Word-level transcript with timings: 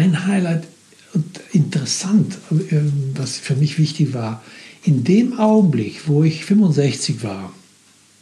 ein 0.00 0.26
Highlight 0.26 0.64
und 1.12 1.40
interessant, 1.52 2.38
äh, 2.50 2.80
was 3.14 3.36
für 3.36 3.54
mich 3.54 3.78
wichtig 3.78 4.14
war, 4.14 4.42
in 4.82 5.04
dem 5.04 5.38
Augenblick, 5.38 6.08
wo 6.08 6.24
ich 6.24 6.44
65 6.44 7.22
war, 7.22 7.52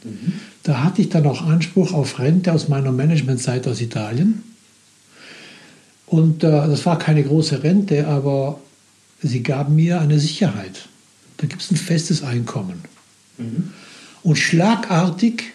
mhm. 0.03 0.33
da 0.63 0.83
hatte 0.83 1.01
ich 1.01 1.09
dann 1.09 1.25
auch 1.25 1.41
Anspruch 1.41 1.93
auf 1.93 2.19
Rente 2.19 2.51
aus 2.51 2.67
meiner 2.67 2.91
Managementzeit 2.91 3.67
aus 3.67 3.79
Italien. 3.79 4.43
Und 6.05 6.43
äh, 6.43 6.49
das 6.49 6.85
war 6.85 6.97
keine 6.99 7.23
große 7.23 7.63
Rente, 7.63 8.07
aber 8.07 8.59
sie 9.21 9.43
gaben 9.43 9.75
mir 9.75 10.01
eine 10.01 10.19
Sicherheit. 10.19 10.87
Da 11.37 11.47
gibt 11.47 11.61
es 11.61 11.71
ein 11.71 11.77
festes 11.77 12.23
Einkommen. 12.23 12.81
Mhm. 13.37 13.71
Und 14.23 14.35
schlagartig, 14.35 15.53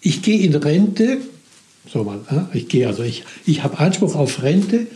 ich 0.00 0.22
gehe 0.22 0.40
in 0.40 0.54
Rente, 0.54 1.18
so 1.86 2.04
mal, 2.04 2.20
äh, 2.30 2.56
ich 2.56 2.68
gehe 2.68 2.86
also, 2.86 3.02
ich, 3.02 3.24
ich 3.44 3.62
habe 3.62 3.78
Anspruch 3.78 4.14
auf 4.14 4.42
Rente 4.42 4.86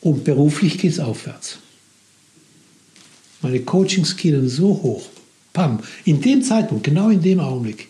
und 0.00 0.24
beruflich 0.24 0.78
geht 0.78 0.92
es 0.92 1.00
aufwärts. 1.00 1.58
Meine 3.42 3.60
Coachings 3.60 4.16
gehen 4.16 4.48
so 4.48 4.68
hoch. 4.68 5.08
Pam, 5.52 5.80
in 6.04 6.20
dem 6.20 6.42
Zeitpunkt, 6.42 6.84
genau 6.84 7.08
in 7.10 7.22
dem 7.22 7.40
Augenblick. 7.40 7.88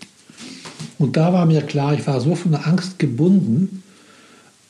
Und 0.98 1.16
da 1.16 1.32
war 1.32 1.46
mir 1.46 1.62
klar, 1.62 1.94
ich 1.94 2.06
war 2.06 2.20
so 2.20 2.34
von 2.34 2.52
der 2.52 2.66
Angst 2.66 2.98
gebunden, 2.98 3.82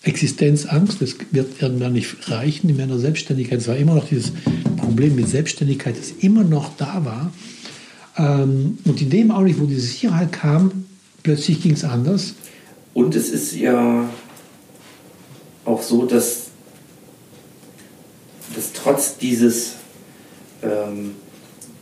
Existenzangst, 0.02 1.02
das 1.02 1.16
wird 1.33 1.61
irgendwann 1.61 1.92
nicht 1.92 2.30
reichen 2.30 2.70
in 2.70 2.77
meiner 2.77 2.98
Selbstständigkeit. 2.98 3.61
Es 3.61 3.69
war 3.69 3.77
immer 3.77 3.97
noch 3.97 4.09
dieses 4.09 4.33
Problem 4.77 5.16
mit 5.16 5.28
Selbstständigkeit, 5.28 5.98
das 5.98 6.12
immer 6.20 6.45
noch 6.45 6.77
da 6.77 7.05
war. 7.05 7.33
Ähm, 8.16 8.78
und 8.84 9.02
in 9.02 9.11
dem 9.11 9.30
Augenblick, 9.30 9.61
wo 9.61 9.66
diese 9.66 9.80
Sicherheit 9.80 10.33
kam, 10.33 10.84
plötzlich 11.23 11.62
ging 11.62 11.73
es 11.73 11.84
anders. 11.84 12.34
Und 12.95 13.16
es 13.16 13.30
ist 13.30 13.55
ja 13.56 14.09
auch 15.64 15.83
so, 15.83 16.06
dass 16.06 16.48
trotz 18.89 19.19
dieses, 19.19 19.75
ähm, 20.62 21.17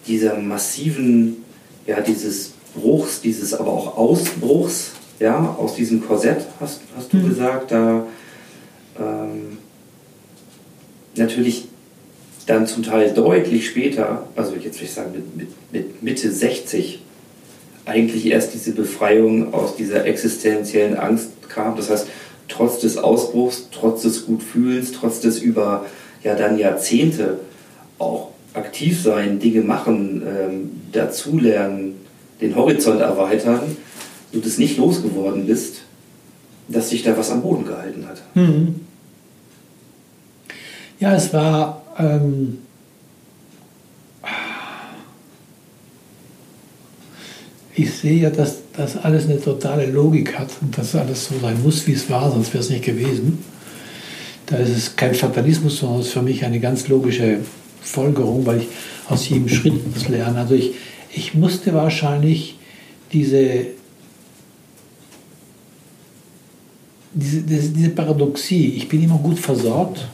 dieser 0.06 0.36
massiven, 0.38 1.44
ja, 1.86 2.00
dieses 2.00 2.52
Bruchs, 2.74 3.20
dieses 3.20 3.54
aber 3.54 3.72
auch 3.72 3.96
Ausbruchs, 3.96 4.90
ja, 5.20 5.56
aus 5.58 5.76
diesem 5.76 6.04
Korsett, 6.06 6.44
hast, 6.60 6.80
hast 6.96 7.12
du 7.12 7.18
mhm. 7.18 7.28
gesagt, 7.28 7.70
da 7.70 8.06
ähm, 8.98 9.58
natürlich 11.16 11.68
dann 12.46 12.66
zum 12.66 12.82
Teil 12.82 13.12
deutlich 13.12 13.68
später, 13.68 14.26
also 14.34 14.54
jetzt 14.54 14.76
würde 14.76 14.84
ich 14.84 14.92
sagen 14.92 15.12
mit, 15.12 15.36
mit, 15.36 15.72
mit 15.72 16.02
Mitte 16.02 16.30
60, 16.30 17.02
eigentlich 17.84 18.26
erst 18.26 18.52
diese 18.52 18.72
Befreiung 18.72 19.54
aus 19.54 19.76
dieser 19.76 20.04
existenziellen 20.06 20.96
Angst 20.96 21.30
kam. 21.48 21.76
Das 21.76 21.88
heißt, 21.88 22.08
trotz 22.48 22.80
des 22.80 22.98
Ausbruchs, 22.98 23.68
trotz 23.70 24.02
des 24.02 24.26
Gutfühlens, 24.26 24.90
trotz 24.90 25.20
des 25.20 25.38
über 25.38 25.86
ja 26.26 26.34
dann 26.34 26.58
Jahrzehnte 26.58 27.38
auch 27.98 28.30
aktiv 28.52 29.00
sein, 29.00 29.38
Dinge 29.38 29.60
machen, 29.60 30.22
ähm, 30.26 30.70
dazulernen, 30.92 31.94
den 32.40 32.56
Horizont 32.56 33.00
erweitern, 33.00 33.76
du 34.32 34.40
das 34.40 34.58
nicht 34.58 34.76
losgeworden 34.76 35.46
bist, 35.46 35.82
dass 36.68 36.90
sich 36.90 37.04
da 37.04 37.16
was 37.16 37.30
am 37.30 37.42
Boden 37.42 37.64
gehalten 37.64 38.06
hat. 38.08 38.20
Mhm. 38.34 38.80
Ja, 40.98 41.14
es 41.14 41.32
war. 41.32 41.82
Ähm, 41.96 42.58
ich 47.74 47.92
sehe 47.94 48.22
ja, 48.22 48.30
dass 48.30 48.56
das 48.72 48.96
alles 48.96 49.26
eine 49.26 49.40
totale 49.40 49.86
Logik 49.86 50.36
hat 50.38 50.48
und 50.60 50.76
dass 50.76 50.96
alles 50.96 51.28
so 51.28 51.34
sein 51.40 51.62
muss, 51.62 51.86
wie 51.86 51.92
es 51.92 52.10
war, 52.10 52.30
sonst 52.32 52.52
wäre 52.52 52.64
es 52.64 52.70
nicht 52.70 52.84
gewesen. 52.84 53.38
Da 54.46 54.56
ist 54.56 54.76
es 54.76 54.96
kein 54.96 55.14
Fatalismus, 55.14 55.78
sondern 55.78 56.00
es 56.00 56.06
ist 56.06 56.12
für 56.12 56.22
mich 56.22 56.44
eine 56.44 56.60
ganz 56.60 56.88
logische 56.88 57.38
Folgerung, 57.80 58.46
weil 58.46 58.60
ich 58.60 58.68
aus 59.08 59.28
jedem 59.28 59.48
Schritt 59.48 59.74
das 59.94 60.08
lerne. 60.08 60.38
Also 60.38 60.54
ich, 60.54 60.72
ich 61.12 61.34
musste 61.34 61.74
wahrscheinlich 61.74 62.56
diese 63.12 63.66
diese, 67.16 67.40
diese 67.40 67.88
Paradoxie, 67.90 68.74
ich 68.76 68.88
bin 68.88 69.02
immer 69.02 69.16
gut 69.16 69.38
versorgt. 69.38 70.06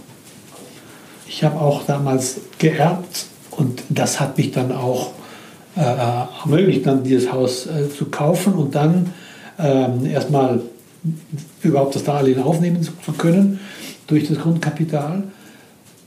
Ich 1.29 1.43
habe 1.43 1.61
auch 1.61 1.85
damals 1.85 2.41
geerbt 2.59 3.27
und 3.51 3.83
das 3.89 4.21
hat 4.21 4.39
mich 4.39 4.53
dann 4.53 4.71
auch 4.71 5.11
äh, 5.77 5.81
ermöglicht, 5.81 6.87
dann 6.87 7.03
dieses 7.03 7.33
Haus 7.33 7.67
äh, 7.67 7.91
zu 7.91 8.06
kaufen 8.06 8.55
und 8.55 8.75
dann 8.75 9.12
äh, 9.59 10.12
erstmal 10.12 10.61
überhaupt 11.62 11.97
das 11.97 12.05
Darlehen 12.05 12.41
aufnehmen 12.41 12.83
zu, 12.83 12.93
zu 13.05 13.12
können 13.12 13.59
durch 14.12 14.28
das 14.28 14.39
Grundkapital, 14.39 15.23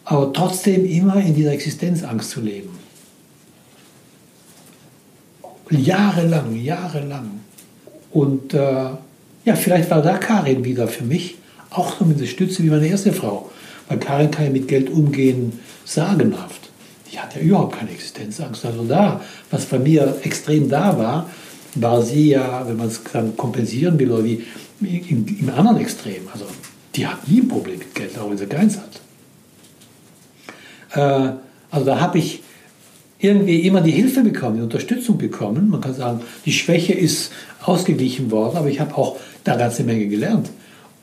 aber 0.03 0.31
trotzdem 0.31 0.85
immer 0.85 1.15
in 1.15 1.33
dieser 1.33 1.53
Existenzangst 1.53 2.29
zu 2.29 2.41
leben. 2.41 2.69
Jahrelang, 5.71 6.55
jahrelang. 6.55 7.39
Und 8.11 8.53
äh, 8.53 8.59
ja, 9.45 9.55
vielleicht 9.55 9.89
war 9.89 10.03
da 10.03 10.19
Karin 10.19 10.63
wieder 10.63 10.87
für 10.87 11.03
mich 11.03 11.37
auch 11.71 11.99
noch 11.99 12.07
eine 12.07 12.27
Stütze 12.27 12.63
wie 12.63 12.69
meine 12.69 12.87
erste 12.87 13.11
Frau. 13.11 13.49
Weil 13.89 13.97
Karin 13.97 14.29
kann 14.29 14.45
ja 14.45 14.51
mit 14.51 14.67
Geld 14.67 14.91
umgehen, 14.91 15.59
sagenhaft. 15.83 16.69
Die 17.11 17.19
hat 17.19 17.35
ja 17.35 17.41
überhaupt 17.41 17.79
keine 17.79 17.89
Existenzangst. 17.89 18.63
Also 18.65 18.83
da, 18.83 19.21
was 19.49 19.65
bei 19.65 19.79
mir 19.79 20.17
extrem 20.21 20.69
da 20.69 20.95
war, 20.99 21.29
war 21.73 22.03
sie 22.03 22.29
ja, 22.29 22.67
wenn 22.67 22.77
man 22.77 22.87
es 22.87 23.01
dann 23.11 23.35
kompensieren 23.35 23.97
will, 23.97 24.11
oder 24.11 24.23
wie 24.23 24.43
im, 24.81 25.25
im 25.39 25.49
anderen 25.49 25.77
Extrem. 25.77 26.27
Also 26.31 26.45
die 26.95 27.07
hat 27.07 27.27
nie 27.27 27.41
ein 27.41 27.47
Problem 27.47 27.79
mit 27.79 27.93
Geld, 27.93 28.17
auch 28.17 28.29
wenn 28.29 28.37
sie 28.37 28.47
keins 28.47 28.77
hat. 28.77 29.01
Äh, 30.93 31.35
also 31.71 31.85
da 31.85 31.99
habe 31.99 32.17
ich 32.17 32.41
irgendwie 33.19 33.61
immer 33.61 33.81
die 33.81 33.91
Hilfe 33.91 34.21
bekommen, 34.21 34.57
die 34.57 34.63
Unterstützung 34.63 35.17
bekommen. 35.17 35.69
Man 35.69 35.81
kann 35.81 35.93
sagen, 35.93 36.21
die 36.45 36.51
Schwäche 36.51 36.93
ist 36.93 37.31
ausgeglichen 37.63 38.31
worden, 38.31 38.57
aber 38.57 38.69
ich 38.69 38.79
habe 38.79 38.95
auch 38.95 39.17
da 39.43 39.53
eine 39.53 39.61
ganze 39.61 39.83
Menge 39.83 40.07
gelernt. 40.07 40.49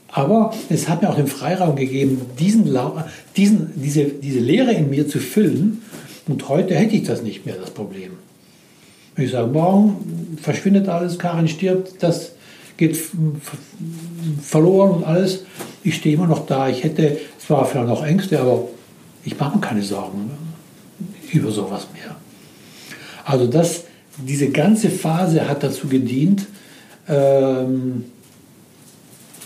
Aber 0.08 0.54
es 0.68 0.88
hat 0.88 1.02
mir 1.02 1.08
auch 1.08 1.16
den 1.16 1.26
Freiraum 1.26 1.74
gegeben, 1.74 2.20
diesen, 2.38 2.64
diesen, 3.36 3.72
diese, 3.76 4.04
diese 4.04 4.40
Lehre 4.40 4.72
in 4.72 4.90
mir 4.90 5.08
zu 5.08 5.18
füllen. 5.18 5.82
Und 6.28 6.48
heute 6.48 6.74
hätte 6.74 6.94
ich 6.94 7.04
das 7.04 7.22
nicht 7.22 7.46
mehr, 7.46 7.56
das 7.56 7.70
Problem. 7.70 8.12
Ich 9.16 9.30
sage, 9.30 9.48
morgen 9.48 10.36
verschwindet 10.40 10.88
alles, 10.88 11.18
Karin 11.18 11.48
stirbt, 11.48 12.02
das 12.02 12.32
geht 12.76 12.98
verloren 14.42 14.90
und 14.90 15.04
alles. 15.04 15.44
Ich 15.84 15.96
stehe 15.96 16.14
immer 16.14 16.26
noch 16.26 16.46
da. 16.46 16.68
Ich 16.68 16.84
hätte 16.84 17.18
zwar 17.38 17.64
vielleicht 17.64 17.88
noch 17.88 18.04
Ängste, 18.04 18.40
aber 18.40 18.68
ich 19.24 19.38
mache 19.38 19.56
mir 19.56 19.60
keine 19.60 19.82
Sorgen 19.82 20.30
über 21.32 21.50
sowas 21.50 21.88
mehr. 21.92 22.16
Also 23.24 23.46
das, 23.46 23.84
diese 24.18 24.50
ganze 24.50 24.90
Phase 24.90 25.48
hat 25.48 25.62
dazu 25.62 25.88
gedient, 25.88 26.46
ähm, 27.08 28.04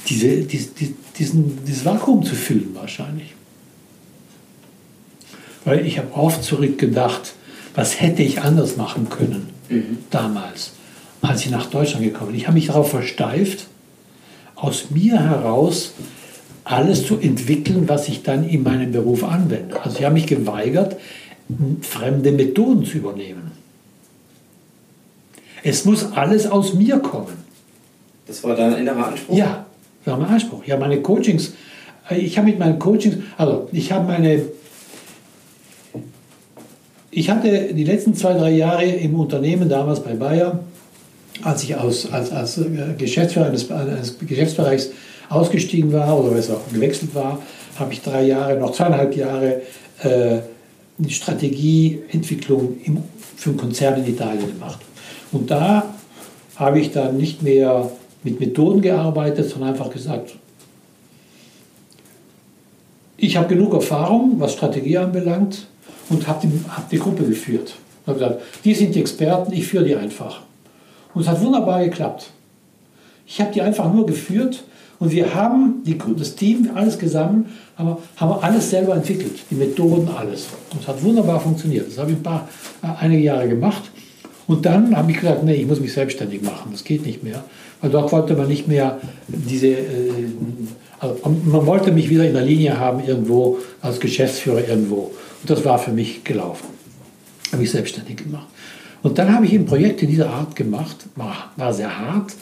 diese, 0.08 0.42
die, 0.42 0.58
die, 0.58 0.94
diesen, 1.18 1.64
dieses 1.64 1.84
Vakuum 1.84 2.22
zu 2.22 2.34
füllen 2.34 2.74
wahrscheinlich. 2.74 3.34
Weil 5.64 5.84
ich 5.84 5.98
habe 5.98 6.12
oft 6.14 6.44
zurückgedacht, 6.44 7.34
was 7.74 8.00
hätte 8.00 8.22
ich 8.22 8.42
anders 8.42 8.76
machen 8.76 9.08
können 9.08 9.48
mhm. 9.68 9.98
damals, 10.10 10.72
als 11.22 11.44
ich 11.44 11.50
nach 11.50 11.66
Deutschland 11.66 12.04
gekommen 12.04 12.30
bin. 12.30 12.40
Ich 12.40 12.46
habe 12.46 12.54
mich 12.54 12.68
darauf 12.68 12.90
versteift, 12.90 13.66
aus 14.54 14.90
mir 14.90 15.18
heraus 15.18 15.92
alles 16.66 17.06
zu 17.06 17.18
entwickeln, 17.18 17.88
was 17.88 18.08
ich 18.08 18.24
dann 18.24 18.46
in 18.48 18.64
meinem 18.64 18.90
Beruf 18.90 19.22
anwende. 19.22 19.80
Also 19.82 19.98
ich 19.98 20.04
habe 20.04 20.14
mich 20.14 20.26
geweigert, 20.26 20.96
fremde 21.80 22.32
Methoden 22.32 22.84
zu 22.84 22.98
übernehmen. 22.98 23.52
Es 25.62 25.84
muss 25.84 26.12
alles 26.12 26.48
aus 26.48 26.74
mir 26.74 26.98
kommen. 26.98 27.44
Das 28.26 28.42
war 28.42 28.56
dein 28.56 28.78
innerer 28.78 29.08
Anspruch? 29.08 29.36
Ja, 29.36 29.66
das 30.04 30.12
war 30.12 30.20
mein 30.20 30.30
Anspruch. 30.30 30.64
Ja, 30.66 30.76
meine 30.76 31.00
Coachings, 31.02 31.52
äh, 32.10 32.16
ich 32.16 32.36
habe 32.36 32.48
mit 32.48 32.58
meinen 32.58 32.80
Coachings, 32.80 33.18
also 33.36 33.68
ich 33.70 33.92
habe 33.92 34.04
meine, 34.04 34.42
ich 37.12 37.30
hatte 37.30 37.74
die 37.74 37.84
letzten 37.84 38.14
zwei, 38.16 38.32
drei 38.32 38.50
Jahre 38.50 38.84
im 38.84 39.14
Unternehmen, 39.14 39.68
damals 39.68 40.02
bei 40.02 40.14
Bayer, 40.14 40.64
als 41.42 41.62
ich 41.62 41.76
aus, 41.76 42.10
als, 42.10 42.32
als 42.32 42.58
äh, 42.58 42.64
Geschäftsführer 42.98 43.46
eines, 43.46 43.70
eines 43.70 44.18
Geschäftsbereichs 44.18 44.90
ausgestiegen 45.28 45.92
war 45.92 46.18
oder 46.18 46.30
besser 46.30 46.60
gewechselt 46.72 47.14
war, 47.14 47.40
habe 47.78 47.92
ich 47.92 48.02
drei 48.02 48.24
Jahre, 48.24 48.58
noch 48.58 48.72
zweieinhalb 48.72 49.16
Jahre 49.16 49.62
äh, 50.02 50.38
die 50.98 51.12
Strategieentwicklung 51.12 52.76
im, 52.84 53.02
für 53.36 53.50
einen 53.50 53.58
Konzern 53.58 54.02
in 54.02 54.06
Italien 54.06 54.46
gemacht. 54.46 54.78
Und 55.32 55.50
da 55.50 55.94
habe 56.56 56.80
ich 56.80 56.92
dann 56.92 57.16
nicht 57.16 57.42
mehr 57.42 57.90
mit 58.22 58.40
Methoden 58.40 58.80
gearbeitet, 58.80 59.48
sondern 59.50 59.70
einfach 59.70 59.90
gesagt, 59.90 60.34
ich 63.18 63.36
habe 63.36 63.48
genug 63.48 63.74
Erfahrung, 63.74 64.38
was 64.38 64.52
Strategie 64.52 64.98
anbelangt, 64.98 65.66
und 66.08 66.26
habe 66.28 66.46
die, 66.46 66.60
hab 66.68 66.88
die 66.88 66.98
Gruppe 66.98 67.24
geführt. 67.24 67.74
Ich 68.02 68.08
habe 68.08 68.18
gesagt, 68.18 68.42
die 68.64 68.74
sind 68.74 68.94
die 68.94 69.00
Experten, 69.00 69.52
ich 69.52 69.66
führe 69.66 69.84
die 69.84 69.96
einfach. 69.96 70.42
Und 71.14 71.22
es 71.22 71.28
hat 71.28 71.40
wunderbar 71.40 71.82
geklappt. 71.84 72.30
Ich 73.26 73.40
habe 73.40 73.52
die 73.52 73.62
einfach 73.62 73.92
nur 73.92 74.06
geführt 74.06 74.62
und 74.98 75.12
wir 75.12 75.34
haben 75.34 75.82
die, 75.84 75.98
das 76.16 76.34
Team, 76.36 76.70
alles 76.74 76.98
zusammen, 76.98 77.46
aber 77.76 77.98
haben 78.16 78.32
alles 78.42 78.70
selber 78.70 78.94
entwickelt, 78.94 79.32
die 79.50 79.54
Methoden, 79.54 80.08
alles. 80.08 80.46
Und 80.72 80.80
es 80.82 80.88
hat 80.88 81.02
wunderbar 81.02 81.38
funktioniert. 81.40 81.90
Das 81.90 81.98
habe 81.98 82.12
ich 82.12 82.16
ein 82.16 82.22
paar, 82.22 82.48
äh, 82.82 82.86
einige 83.00 83.22
Jahre 83.22 83.48
gemacht. 83.48 83.90
Und 84.46 84.64
dann 84.64 84.96
habe 84.96 85.10
ich 85.10 85.18
gesagt, 85.18 85.42
nee, 85.44 85.54
ich 85.54 85.66
muss 85.66 85.80
mich 85.80 85.92
selbstständig 85.92 86.40
machen, 86.42 86.70
das 86.72 86.84
geht 86.84 87.04
nicht 87.04 87.22
mehr. 87.22 87.44
Weil 87.80 87.90
dort 87.90 88.12
wollte 88.12 88.34
man 88.34 88.48
nicht 88.48 88.68
mehr 88.68 88.98
diese, 89.28 89.68
äh, 89.68 89.82
also 90.98 91.18
man 91.44 91.66
wollte 91.66 91.92
mich 91.92 92.08
wieder 92.08 92.26
in 92.26 92.32
der 92.32 92.44
Linie 92.44 92.78
haben 92.78 93.04
irgendwo, 93.04 93.58
als 93.82 94.00
Geschäftsführer 94.00 94.66
irgendwo. 94.66 95.10
Und 95.42 95.50
das 95.50 95.64
war 95.64 95.78
für 95.78 95.92
mich 95.92 96.24
gelaufen. 96.24 96.66
Habe 97.52 97.62
ich 97.62 97.70
selbstständig 97.70 98.16
gemacht. 98.16 98.46
Und 99.02 99.18
dann 99.18 99.32
habe 99.32 99.44
ich 99.44 99.52
eben 99.52 99.66
Projekte 99.66 100.06
dieser 100.06 100.30
Art 100.30 100.56
gemacht, 100.56 100.96
war, 101.16 101.52
war 101.56 101.72
sehr 101.72 101.98
hart, 101.98 102.32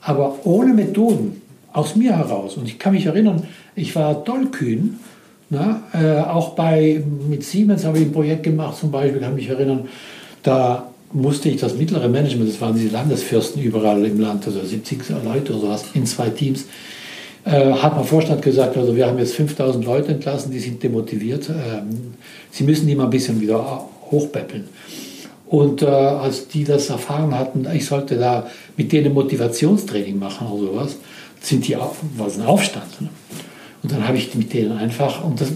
aber 0.00 0.46
ohne 0.46 0.72
Methoden, 0.72 1.42
aus 1.72 1.96
mir 1.96 2.16
heraus. 2.16 2.56
Und 2.56 2.66
ich 2.66 2.78
kann 2.78 2.92
mich 2.92 3.06
erinnern, 3.06 3.44
ich 3.74 3.94
war 3.96 4.24
tollkühn. 4.24 4.98
Na, 5.52 5.82
äh, 5.92 6.20
auch 6.20 6.50
bei, 6.50 7.02
mit 7.28 7.42
Siemens 7.42 7.84
habe 7.84 7.98
ich 7.98 8.04
ein 8.04 8.12
Projekt 8.12 8.44
gemacht, 8.44 8.78
zum 8.78 8.92
Beispiel, 8.92 9.20
kann 9.20 9.34
mich 9.34 9.48
erinnern, 9.48 9.88
da 10.44 10.90
musste 11.12 11.48
ich 11.48 11.60
das 11.60 11.74
mittlere 11.74 12.08
Management, 12.08 12.48
das 12.48 12.60
waren 12.60 12.76
diese 12.76 12.92
Landesfürsten 12.92 13.60
überall 13.60 14.04
im 14.04 14.20
Land, 14.20 14.46
also 14.46 14.64
70 14.64 15.00
Leute 15.24 15.52
oder 15.52 15.62
sowas, 15.62 15.84
in 15.94 16.06
zwei 16.06 16.30
Teams, 16.30 16.66
äh, 17.44 17.72
hat 17.72 17.96
mein 17.96 18.04
Vorstand 18.04 18.42
gesagt, 18.42 18.76
also 18.76 18.94
wir 18.94 19.08
haben 19.08 19.18
jetzt 19.18 19.34
5000 19.34 19.84
Leute 19.84 20.12
entlassen, 20.12 20.52
die 20.52 20.60
sind 20.60 20.82
demotiviert, 20.82 21.48
ähm, 21.50 22.14
sie 22.52 22.62
müssen 22.62 22.86
die 22.86 22.94
mal 22.94 23.04
ein 23.04 23.10
bisschen 23.10 23.40
wieder 23.40 23.84
hochpäppeln. 24.10 24.68
Und 25.46 25.82
äh, 25.82 25.86
als 25.86 26.46
die 26.46 26.62
das 26.62 26.90
erfahren 26.90 27.36
hatten, 27.36 27.66
ich 27.74 27.86
sollte 27.86 28.16
da 28.16 28.46
mit 28.76 28.92
denen 28.92 29.12
Motivationstraining 29.12 30.16
machen 30.16 30.46
oder 30.46 30.72
sowas, 30.72 30.96
sind 31.40 31.66
die, 31.66 31.76
war 31.76 32.26
es 32.26 32.38
ein 32.38 32.46
Aufstand. 32.46 33.00
Ne? 33.00 33.08
Und 33.82 33.92
dann 33.92 34.06
habe 34.06 34.18
ich 34.18 34.34
mit 34.34 34.52
denen 34.52 34.76
einfach, 34.76 35.24
um, 35.24 35.36
das, 35.36 35.48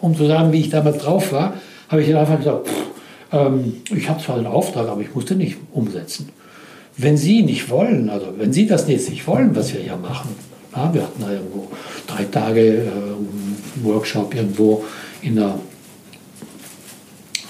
um 0.00 0.16
zu 0.16 0.26
sagen, 0.26 0.52
wie 0.52 0.60
ich 0.60 0.70
damals 0.70 0.98
drauf 0.98 1.32
war, 1.32 1.54
habe 1.88 2.02
ich 2.02 2.06
denen 2.06 2.18
einfach 2.18 2.38
gesagt, 2.38 2.68
pff, 2.68 2.84
ähm, 3.32 3.82
ich 3.94 4.08
habe 4.08 4.22
zwar 4.22 4.36
einen 4.36 4.46
Auftrag, 4.46 4.88
aber 4.88 5.00
ich 5.00 5.14
musste 5.14 5.34
nicht 5.34 5.56
umsetzen. 5.72 6.28
Wenn 6.96 7.16
Sie 7.16 7.42
nicht 7.42 7.70
wollen, 7.70 8.08
also 8.08 8.26
wenn 8.36 8.52
Sie 8.52 8.66
das 8.66 8.88
jetzt 8.88 9.10
nicht 9.10 9.26
wollen, 9.26 9.56
was 9.56 9.72
wir 9.72 9.80
hier 9.80 9.96
machen, 9.96 10.30
ja, 10.74 10.92
wir 10.92 11.02
hatten 11.02 11.20
da 11.20 11.32
irgendwo 11.32 11.68
drei 12.06 12.24
Tage 12.24 12.60
äh, 12.60 12.84
Workshop 13.82 14.34
irgendwo 14.34 14.84
in 15.22 15.36
der 15.36 15.58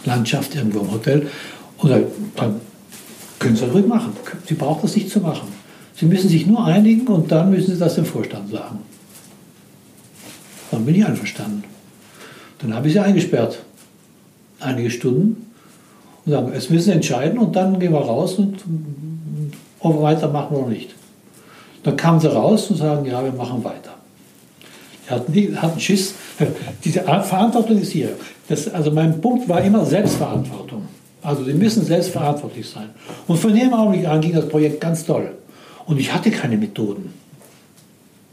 Landschaft, 0.05 0.55
irgendwo 0.55 0.81
im 0.81 0.93
Hotel, 0.93 1.29
und 1.79 1.91
dann 1.91 2.61
können 3.39 3.57
Sie 3.57 3.67
das 3.67 3.75
ruhig 3.75 3.87
machen. 3.87 4.13
Sie 4.47 4.55
brauchen 4.55 4.83
das 4.83 4.95
nicht 4.95 5.11
zu 5.11 5.21
machen. 5.21 5.49
Sie 6.05 6.11
müssen 6.11 6.29
sich 6.29 6.47
nur 6.47 6.63
einigen 6.63 7.07
und 7.07 7.33
dann 7.33 7.49
müssen 7.49 7.73
Sie 7.73 7.79
das 7.79 7.95
dem 7.95 8.05
Vorstand 8.05 8.51
sagen. 8.51 8.81
Dann 10.71 10.85
bin 10.85 10.97
ich 10.97 11.07
einverstanden. 11.07 11.65
Dann 12.59 12.75
habe 12.75 12.89
ich 12.89 12.93
sie 12.93 13.01
eingesperrt. 13.01 13.61
Einige 14.61 14.91
Stunden. 14.91 15.51
Und 16.27 16.33
sagen, 16.33 16.53
jetzt 16.53 16.71
müssen 16.71 16.85
Sie 16.85 16.93
entscheiden 16.93 17.39
und 17.39 17.57
dann 17.57 17.79
gehen 17.81 17.95
wir 17.95 18.01
raus 18.01 18.35
und 18.35 18.59
ob 19.81 19.95
wir 19.95 20.03
weitermachen 20.03 20.55
oder 20.55 20.69
nicht. 20.69 20.95
Dann 21.85 21.97
kamen 21.97 22.21
sie 22.21 22.31
raus 22.31 22.69
und 22.71 22.77
sagen, 22.77 23.07
ja, 23.07 23.25
wir 23.25 23.33
machen 23.33 23.65
weiter. 23.65 23.95
Die 25.07 25.11
hatten, 25.11 25.33
die 25.33 25.57
hatten 25.57 25.81
Schiss. 25.81 26.13
Diese 26.85 27.01
Verantwortung 27.01 27.79
ist 27.79 27.93
hier. 27.93 28.11
Das, 28.49 28.69
also 28.69 28.91
mein 28.91 29.23
Punkt 29.23 29.49
war 29.49 29.63
immer 29.63 29.87
Selbstverantwortung. 29.87 30.83
Also 31.23 31.45
sie 31.45 31.55
müssen 31.55 31.83
selbstverantwortlich 31.83 32.69
sein. 32.69 32.91
Und 33.27 33.39
von 33.39 33.55
dem 33.55 33.73
Augenblick 33.73 34.07
an 34.07 34.21
ging 34.21 34.35
das 34.35 34.47
Projekt 34.51 34.83
ganz 34.83 35.07
toll. 35.07 35.33
Und 35.87 35.99
ich 35.99 36.13
hatte 36.13 36.31
keine 36.31 36.57
Methoden. 36.57 37.13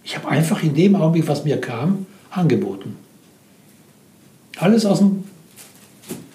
Ich 0.04 0.16
habe 0.16 0.30
einfach 0.30 0.64
in 0.64 0.74
dem 0.74 0.96
Augenblick, 0.96 1.28
was 1.28 1.44
mir 1.44 1.60
kam, 1.60 2.06
angeboten. 2.30 2.96
Alles 4.58 4.86
aus 4.86 5.00
dem 5.00 5.24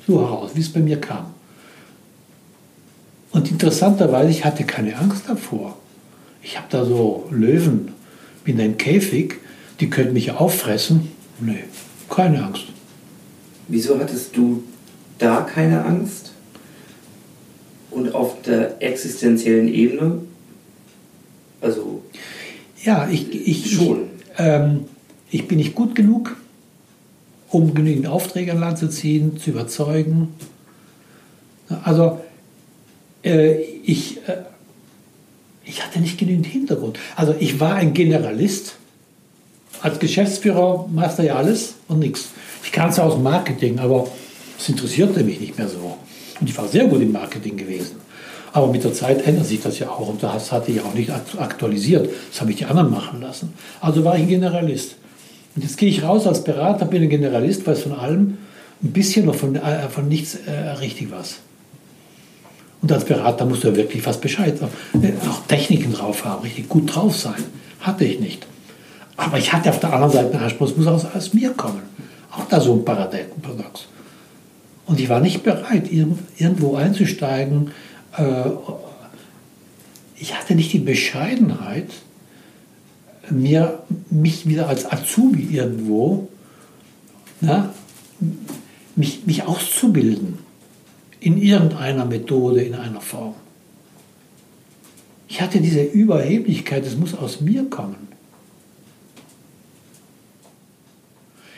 so 0.06 0.20
heraus, 0.20 0.52
wie 0.54 0.60
es 0.60 0.72
bei 0.72 0.80
mir 0.80 1.00
kam. 1.00 1.34
Und 3.32 3.50
interessanterweise, 3.50 4.30
ich 4.30 4.44
hatte 4.44 4.64
keine 4.64 4.96
Angst 4.96 5.24
davor. 5.26 5.76
Ich 6.42 6.56
habe 6.56 6.68
da 6.70 6.84
so 6.84 7.26
Löwen, 7.30 7.92
bin 8.44 8.60
ein 8.60 8.78
Käfig, 8.78 9.34
die 9.80 9.90
können 9.90 10.12
mich 10.12 10.30
auffressen. 10.30 11.10
Nee, 11.40 11.64
keine 12.08 12.44
Angst. 12.44 12.66
Wieso 13.68 13.98
hattest 13.98 14.36
du 14.36 14.62
da 15.18 15.42
keine 15.42 15.84
Angst? 15.84 16.32
Und 17.90 18.14
auf 18.14 18.42
der 18.42 18.80
existenziellen 18.80 19.68
Ebene 19.68 20.20
also. 21.60 22.02
Ja, 22.82 23.08
ich, 23.10 23.32
ich, 23.32 23.74
schon. 23.74 24.02
Ich, 24.02 24.40
ähm, 24.40 24.84
ich 25.30 25.48
bin 25.48 25.58
nicht 25.58 25.74
gut 25.74 25.94
genug, 25.94 26.36
um 27.50 27.74
genügend 27.74 28.06
Aufträge 28.06 28.52
an 28.52 28.60
Land 28.60 28.78
zu 28.78 28.88
ziehen, 28.88 29.38
zu 29.38 29.50
überzeugen. 29.50 30.28
Also, 31.82 32.20
äh, 33.24 33.60
ich, 33.60 34.18
äh, 34.28 34.42
ich 35.64 35.84
hatte 35.84 36.00
nicht 36.00 36.18
genügend 36.18 36.46
Hintergrund. 36.46 36.98
Also, 37.16 37.34
ich 37.38 37.58
war 37.58 37.74
ein 37.74 37.92
Generalist. 37.92 38.76
Als 39.80 39.98
Geschäftsführer 39.98 40.88
machst 40.92 41.18
du 41.18 41.24
ja 41.24 41.36
alles 41.36 41.74
und 41.88 41.98
nichts. 41.98 42.30
Ich 42.64 42.72
kann 42.72 42.90
es 42.90 42.98
aus 42.98 43.14
dem 43.14 43.22
Marketing, 43.22 43.78
aber 43.78 44.08
es 44.58 44.68
interessierte 44.68 45.22
mich 45.22 45.40
nicht 45.40 45.58
mehr 45.58 45.68
so. 45.68 45.96
Und 46.40 46.48
ich 46.48 46.56
war 46.56 46.68
sehr 46.68 46.86
gut 46.86 47.02
im 47.02 47.12
Marketing 47.12 47.56
gewesen. 47.56 47.96
Aber 48.56 48.68
mit 48.68 48.82
der 48.84 48.94
Zeit 48.94 49.26
ändert 49.26 49.44
sich 49.44 49.60
das 49.60 49.78
ja 49.80 49.90
auch 49.90 50.08
und 50.08 50.22
das 50.22 50.50
hatte 50.50 50.72
ich 50.72 50.80
auch 50.80 50.94
nicht 50.94 51.10
aktualisiert. 51.10 52.08
Das 52.30 52.40
habe 52.40 52.52
ich 52.52 52.56
die 52.56 52.64
anderen 52.64 52.90
machen 52.90 53.20
lassen. 53.20 53.52
Also 53.82 54.02
war 54.02 54.16
ich 54.16 54.22
ein 54.22 54.28
Generalist. 54.28 54.96
Und 55.54 55.62
jetzt 55.62 55.76
gehe 55.76 55.90
ich 55.90 56.02
raus 56.02 56.26
als 56.26 56.42
Berater, 56.42 56.86
bin 56.86 57.02
ein 57.02 57.10
Generalist, 57.10 57.66
weiß 57.66 57.82
von 57.82 57.92
allem 57.92 58.38
ein 58.82 58.92
bisschen 58.92 59.26
noch 59.26 59.34
von, 59.34 59.56
äh, 59.56 59.90
von 59.90 60.08
nichts 60.08 60.38
äh, 60.46 60.70
richtig 60.80 61.10
was. 61.10 61.36
Und 62.80 62.90
als 62.90 63.04
Berater 63.04 63.44
musst 63.44 63.62
du 63.62 63.68
ja 63.68 63.76
wirklich 63.76 64.02
fast 64.02 64.22
Bescheid 64.22 64.58
haben. 64.62 65.04
Äh, 65.04 65.12
auch 65.28 65.46
Techniken 65.46 65.92
drauf 65.92 66.24
haben, 66.24 66.42
richtig 66.42 66.66
gut 66.70 66.94
drauf 66.94 67.14
sein. 67.14 67.44
Hatte 67.80 68.06
ich 68.06 68.20
nicht. 68.20 68.46
Aber 69.18 69.36
ich 69.36 69.52
hatte 69.52 69.68
auf 69.68 69.80
der 69.80 69.92
anderen 69.92 70.12
Seite 70.12 70.32
einen 70.32 70.44
Anspruch, 70.44 70.70
es 70.70 70.76
muss 70.78 70.86
aus, 70.86 71.04
aus 71.04 71.34
mir 71.34 71.50
kommen. 71.50 71.82
Auch 72.32 72.46
da 72.48 72.58
so 72.58 72.72
ein 72.72 72.86
Paradox. 72.86 73.88
Und 74.86 74.98
ich 74.98 75.10
war 75.10 75.20
nicht 75.20 75.42
bereit, 75.42 75.92
irgendwo 75.92 76.76
einzusteigen, 76.76 77.72
ich 80.16 80.34
hatte 80.34 80.54
nicht 80.54 80.72
die 80.72 80.78
Bescheidenheit, 80.78 81.90
mir, 83.30 83.82
mich 84.10 84.46
wieder 84.46 84.68
als 84.68 84.90
Azubi 84.90 85.48
irgendwo, 85.50 86.28
na, 87.40 87.74
mich, 88.94 89.26
mich 89.26 89.44
auszubilden 89.44 90.38
in 91.20 91.36
irgendeiner 91.38 92.04
Methode, 92.04 92.62
in 92.62 92.74
einer 92.74 93.00
Form. 93.00 93.34
Ich 95.28 95.40
hatte 95.40 95.60
diese 95.60 95.82
Überheblichkeit, 95.82 96.86
es 96.86 96.96
muss 96.96 97.14
aus 97.14 97.40
mir 97.40 97.68
kommen. 97.68 98.08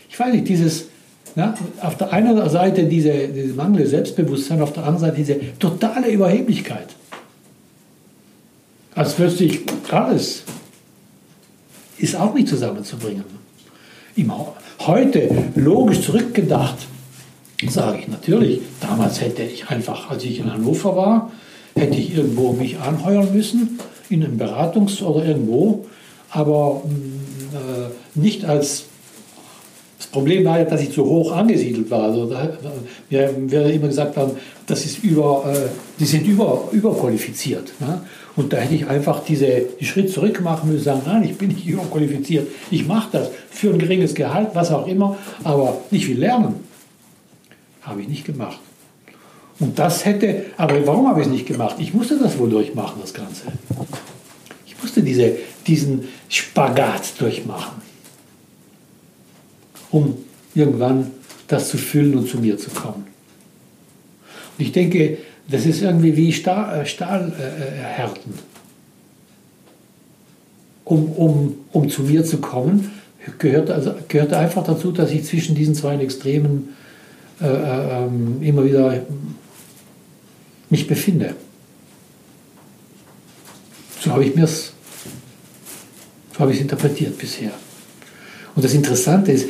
Ich 0.09 0.19
weiß 0.19 0.33
nicht, 0.33 0.49
dieses, 0.49 0.87
ja, 1.39 1.55
auf 1.83 1.97
der 1.97 2.13
einen 2.13 2.51
Seite 2.51 2.85
diese, 2.85 3.29
diese 3.29 3.55
mangelnde 3.55 3.89
Selbstbewusstsein, 3.89 4.61
auf 4.61 4.73
der 4.73 4.83
anderen 4.83 5.01
Seite 5.01 5.17
diese 5.17 5.59
totale 5.59 6.11
Überheblichkeit. 6.11 6.89
Als 8.97 9.17
wüsste 9.21 9.45
ich 9.45 9.61
alles, 9.93 10.43
ist 11.99 12.17
auch 12.17 12.35
nicht 12.35 12.49
zusammenzubringen. 12.49 13.25
Heute, 14.81 15.31
logisch 15.55 16.01
zurückgedacht, 16.03 16.79
sage 17.69 17.99
ich 18.01 18.09
natürlich, 18.09 18.61
damals 18.81 19.21
hätte 19.21 19.43
ich 19.43 19.69
einfach, 19.69 20.11
als 20.11 20.25
ich 20.25 20.41
in 20.41 20.53
Hannover 20.53 20.97
war, 20.97 21.33
hätte 21.77 21.99
ich 21.99 22.17
irgendwo 22.17 22.53
mich 22.53 22.79
anheuern 22.81 23.33
müssen, 23.33 23.79
in 24.09 24.25
einem 24.25 24.41
Beratungs- 24.41 25.03
oder 25.03 25.25
irgendwo, 25.25 25.87
aber 26.31 26.83
mm, 26.85 27.55
äh, 27.55 28.19
nicht 28.21 28.45
als 28.45 28.87
Problem 30.11 30.45
war 30.45 30.59
ja, 30.59 30.65
dass 30.65 30.81
ich 30.81 30.93
zu 30.93 31.05
hoch 31.05 31.33
angesiedelt 31.33 31.91
war. 31.91 32.05
Also 32.05 32.27
da, 32.27 32.51
wir, 33.11 33.35
wir 33.37 33.67
immer 33.67 33.89
gesagt 33.89 34.17
haben, 34.17 34.33
das 34.67 34.85
ist 34.85 35.05
über, 35.05 35.45
äh, 35.47 35.69
die 36.01 36.05
sind 36.05 36.27
über, 36.27 36.69
überqualifiziert. 36.73 37.73
Ne? 37.81 38.03
Und 38.37 38.53
da 38.53 38.59
hätte 38.59 38.75
ich 38.75 38.87
einfach 38.87 39.23
diese, 39.25 39.67
die 39.79 39.85
Schritt 39.85 40.11
zurück 40.11 40.41
machen 40.41 40.71
müssen, 40.71 40.85
sagen, 40.85 41.03
nein, 41.05 41.25
ich 41.25 41.37
bin 41.37 41.49
nicht 41.49 41.67
überqualifiziert. 41.67 42.49
Ich 42.71 42.87
mache 42.87 43.09
das 43.13 43.31
für 43.51 43.71
ein 43.71 43.79
geringes 43.79 44.15
Gehalt, 44.15 44.51
was 44.55 44.71
auch 44.71 44.87
immer, 44.87 45.19
aber 45.45 45.79
nicht 45.91 46.07
viel 46.07 46.19
lernen. 46.19 46.55
Habe 47.83 48.03
ich 48.03 48.09
nicht 48.09 48.25
gemacht. 48.25 48.61
Und 49.61 49.79
das 49.79 50.05
hätte, 50.05 50.47
aber 50.57 50.87
warum 50.87 51.09
habe 51.09 51.21
ich 51.21 51.27
es 51.27 51.33
nicht 51.33 51.47
gemacht? 51.47 51.77
Ich 51.79 51.93
musste 51.93 52.17
das 52.19 52.39
wohl 52.39 52.49
durchmachen, 52.49 53.01
das 53.01 53.13
Ganze. 53.13 53.43
Ich 54.67 54.81
musste 54.81 55.03
diese, 55.03 55.33
diesen 55.67 56.05
Spagat 56.29 57.21
durchmachen 57.21 57.88
um 59.91 60.17
irgendwann 60.55 61.11
das 61.47 61.69
zu 61.69 61.79
füllen 61.79 62.17
und 62.17 62.29
zu 62.29 62.39
mir 62.39 62.59
zu 62.59 62.71
kommen. 62.71 63.07
Und 64.59 64.65
ich 64.65 64.73
denke, 64.73 65.19
das 65.51 65.65
ist 65.65 65.83
irgendwie 65.83 66.17
wie 66.17 66.33
Stahl, 66.33 66.81
äh, 66.81 66.87
Stahlhärten. 66.87 68.35
um, 70.85 71.13
um, 71.13 71.57
um 71.73 71.89
zu 71.89 72.03
mir 72.03 72.25
zu 72.25 72.39
kommen, 72.39 72.91
gehörte, 73.39 73.75
also, 73.75 73.95
gehörte 74.09 74.39
einfach 74.39 74.65
dazu, 74.65 74.91
dass 74.91 75.11
ich 75.11 75.25
zwischen 75.25 75.55
diesen 75.55 75.75
zwei 75.75 75.97
Extremen 75.97 76.75
äh, 77.41 77.47
äh, 77.47 78.05
ähm, 78.05 78.39
immer 78.41 78.65
wieder 78.65 79.03
mich 80.71 80.87
befinde. 80.87 81.35
So 84.01 84.13
habe 84.13 84.25
ich 84.25 84.35
mir 84.35 84.47
so 84.47 84.71
habe 86.39 86.53
ich 86.53 86.59
es 86.59 86.63
interpretiert 86.63 87.19
bisher. 87.19 87.51
Und 88.55 88.65
das 88.65 88.73
Interessante 88.73 89.33
ist, 89.33 89.45
äh, 89.45 89.49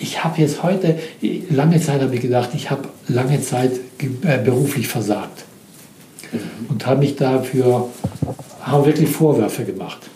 ich 0.00 0.22
habe 0.22 0.40
jetzt 0.40 0.62
heute, 0.62 0.98
lange 1.50 1.80
Zeit 1.80 2.00
habe 2.00 2.14
ich 2.14 2.20
gedacht, 2.20 2.50
ich 2.54 2.70
habe 2.70 2.88
lange 3.08 3.40
Zeit 3.40 3.72
äh, 4.22 4.38
beruflich 4.38 4.86
versagt. 4.86 5.44
Mhm. 6.32 6.66
Und 6.68 6.86
habe 6.86 7.00
mich 7.00 7.16
dafür, 7.16 7.88
habe 8.62 8.86
wirklich 8.86 9.08
Vorwürfe 9.10 9.64
gemacht. 9.64 10.08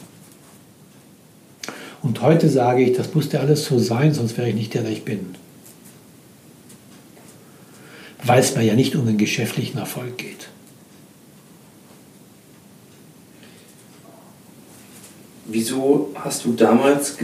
Und 2.02 2.20
heute 2.20 2.48
sage 2.48 2.82
ich, 2.82 2.96
das 2.96 3.14
musste 3.14 3.40
alles 3.40 3.64
so 3.64 3.78
sein, 3.78 4.12
sonst 4.12 4.36
wäre 4.36 4.48
ich 4.48 4.54
nicht 4.54 4.74
der, 4.74 4.82
der 4.82 4.92
ich 4.92 5.04
bin. 5.04 5.34
Weil 8.24 8.40
es 8.40 8.54
mir 8.54 8.62
ja 8.62 8.74
nicht 8.74 8.94
um 8.94 9.06
den 9.06 9.18
geschäftlichen 9.18 9.78
Erfolg 9.78 10.18
geht. 10.18 10.48
Wieso 15.46 16.10
hast 16.14 16.44
du 16.44 16.52
damals 16.52 17.18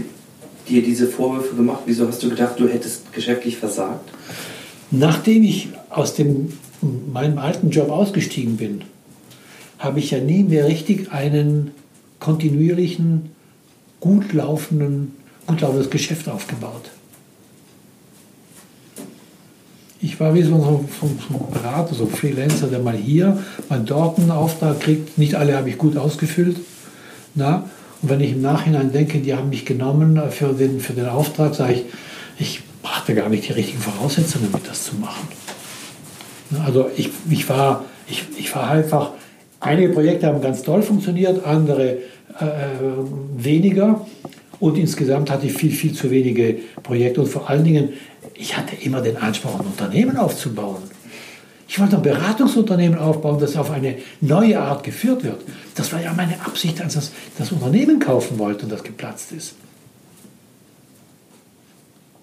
dir 0.69 0.83
diese 0.83 1.07
Vorwürfe 1.07 1.57
gemacht? 1.57 1.83
Wieso 1.87 2.07
hast 2.07 2.23
du 2.23 2.29
gedacht, 2.29 2.55
du 2.59 2.69
hättest 2.69 3.13
geschäftlich 3.13 3.57
versagt? 3.57 4.09
Nachdem 4.91 5.43
ich 5.43 5.69
aus 5.91 6.15
dem, 6.15 6.53
meinem 7.13 7.39
alten 7.39 7.71
Job 7.71 7.91
ausgestiegen 7.91 8.57
bin, 8.57 8.83
habe 9.79 9.99
ich 9.99 10.11
ja 10.11 10.19
nie 10.19 10.43
mehr 10.45 10.67
richtig 10.67 11.13
einen 11.13 11.73
kontinuierlichen, 12.21 13.31
gut 14.01 14.33
laufenden, 14.33 15.13
gut 15.47 15.61
laufendes 15.61 15.91
Geschäft 15.91 16.29
aufgebaut. 16.29 16.91
Ich 20.01 20.21
war 20.21 20.35
wie 20.35 20.43
so 20.43 20.55
ein, 20.55 20.61
so 20.61 21.07
ein 21.07 21.53
Berater, 21.53 21.95
so 21.95 22.05
ein 22.05 22.11
Freelancer, 22.11 22.69
der 22.69 22.79
mal 22.79 22.97
hier, 22.97 23.43
mal 23.69 23.81
dort 23.81 24.19
einen 24.19 24.31
Auftrag 24.31 24.81
kriegt. 24.81 25.19
Nicht 25.19 25.35
alle 25.35 25.57
habe 25.57 25.71
ich 25.71 25.79
gut 25.79 25.97
ausgefüllt. 25.97 26.57
Na? 27.35 27.69
Und 28.02 28.11
wenn 28.11 28.21
ich 28.21 28.33
im 28.33 28.43
Nachhinein 28.43 28.93
denke, 28.93 29.19
die 29.19 29.35
haben 29.35 29.49
mich 29.49 29.64
genommen 29.64 30.21
für 30.31 30.52
den, 30.52 30.81
für 30.81 30.93
den 30.93 31.07
Auftrag, 31.07 31.55
sage 31.55 31.75
ich, 31.75 31.85
ich 32.38 32.62
hatte 32.85 33.14
gar 33.14 33.28
nicht 33.28 33.49
die 33.49 33.52
richtigen 33.52 33.81
Voraussetzungen, 33.81 34.49
damit 34.52 34.69
das 34.69 34.85
zu 34.85 34.97
machen. 34.97 35.28
Also 36.64 36.90
ich, 36.97 37.11
ich, 37.28 37.49
war, 37.49 37.85
ich, 38.09 38.25
ich 38.38 38.55
war 38.55 38.71
einfach, 38.71 39.11
einige 39.61 39.90
Projekte 39.90 40.26
haben 40.26 40.40
ganz 40.40 40.62
toll 40.62 40.83
funktioniert, 40.83 41.45
andere 41.45 41.99
äh, 42.38 42.47
weniger. 43.37 44.07
Und 44.61 44.76
insgesamt 44.78 45.31
hatte 45.31 45.47
ich 45.47 45.52
viel, 45.52 45.71
viel 45.71 45.93
zu 45.93 46.11
wenige 46.11 46.57
Projekte. 46.83 47.21
Und 47.21 47.28
vor 47.28 47.49
allen 47.49 47.64
Dingen, 47.64 47.90
ich 48.35 48.57
hatte 48.57 48.76
immer 48.76 49.00
den 49.00 49.17
Anspruch, 49.17 49.59
ein 49.59 49.67
Unternehmen 49.67 50.17
aufzubauen. 50.17 50.83
Ich 51.69 51.79
wollte 51.79 51.97
ein 51.97 52.03
Beratungsunternehmen 52.03 52.99
aufbauen, 52.99 53.39
das 53.39 53.55
auf 53.55 53.71
eine 53.71 53.99
neue 54.23 54.59
Art 54.59 54.83
geführt 54.83 55.23
wird. 55.23 55.43
Das 55.75 55.93
war 55.93 56.03
ja 56.03 56.15
meine 56.15 56.41
Absicht, 56.41 56.81
als 56.81 56.97
ich 56.97 57.11
das 57.37 57.53
Unternehmen 57.53 58.01
kaufen 58.01 58.39
wollte 58.39 58.65
und 58.65 58.73
das 58.73 58.83
geplatzt 58.83 59.33
ist. 59.33 59.55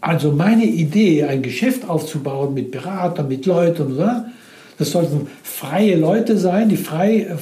Also 0.01 0.31
meine 0.31 0.65
Idee, 0.65 1.23
ein 1.25 1.43
Geschäft 1.43 1.87
aufzubauen 1.87 2.55
mit 2.55 2.71
Beratern, 2.71 3.27
mit 3.27 3.45
Leuten, 3.45 3.97
das 4.77 4.91
sollten 4.91 5.27
freie 5.43 5.95
Leute 5.95 6.37
sein, 6.37 6.67
die 6.67 6.77
frei, 6.77 7.37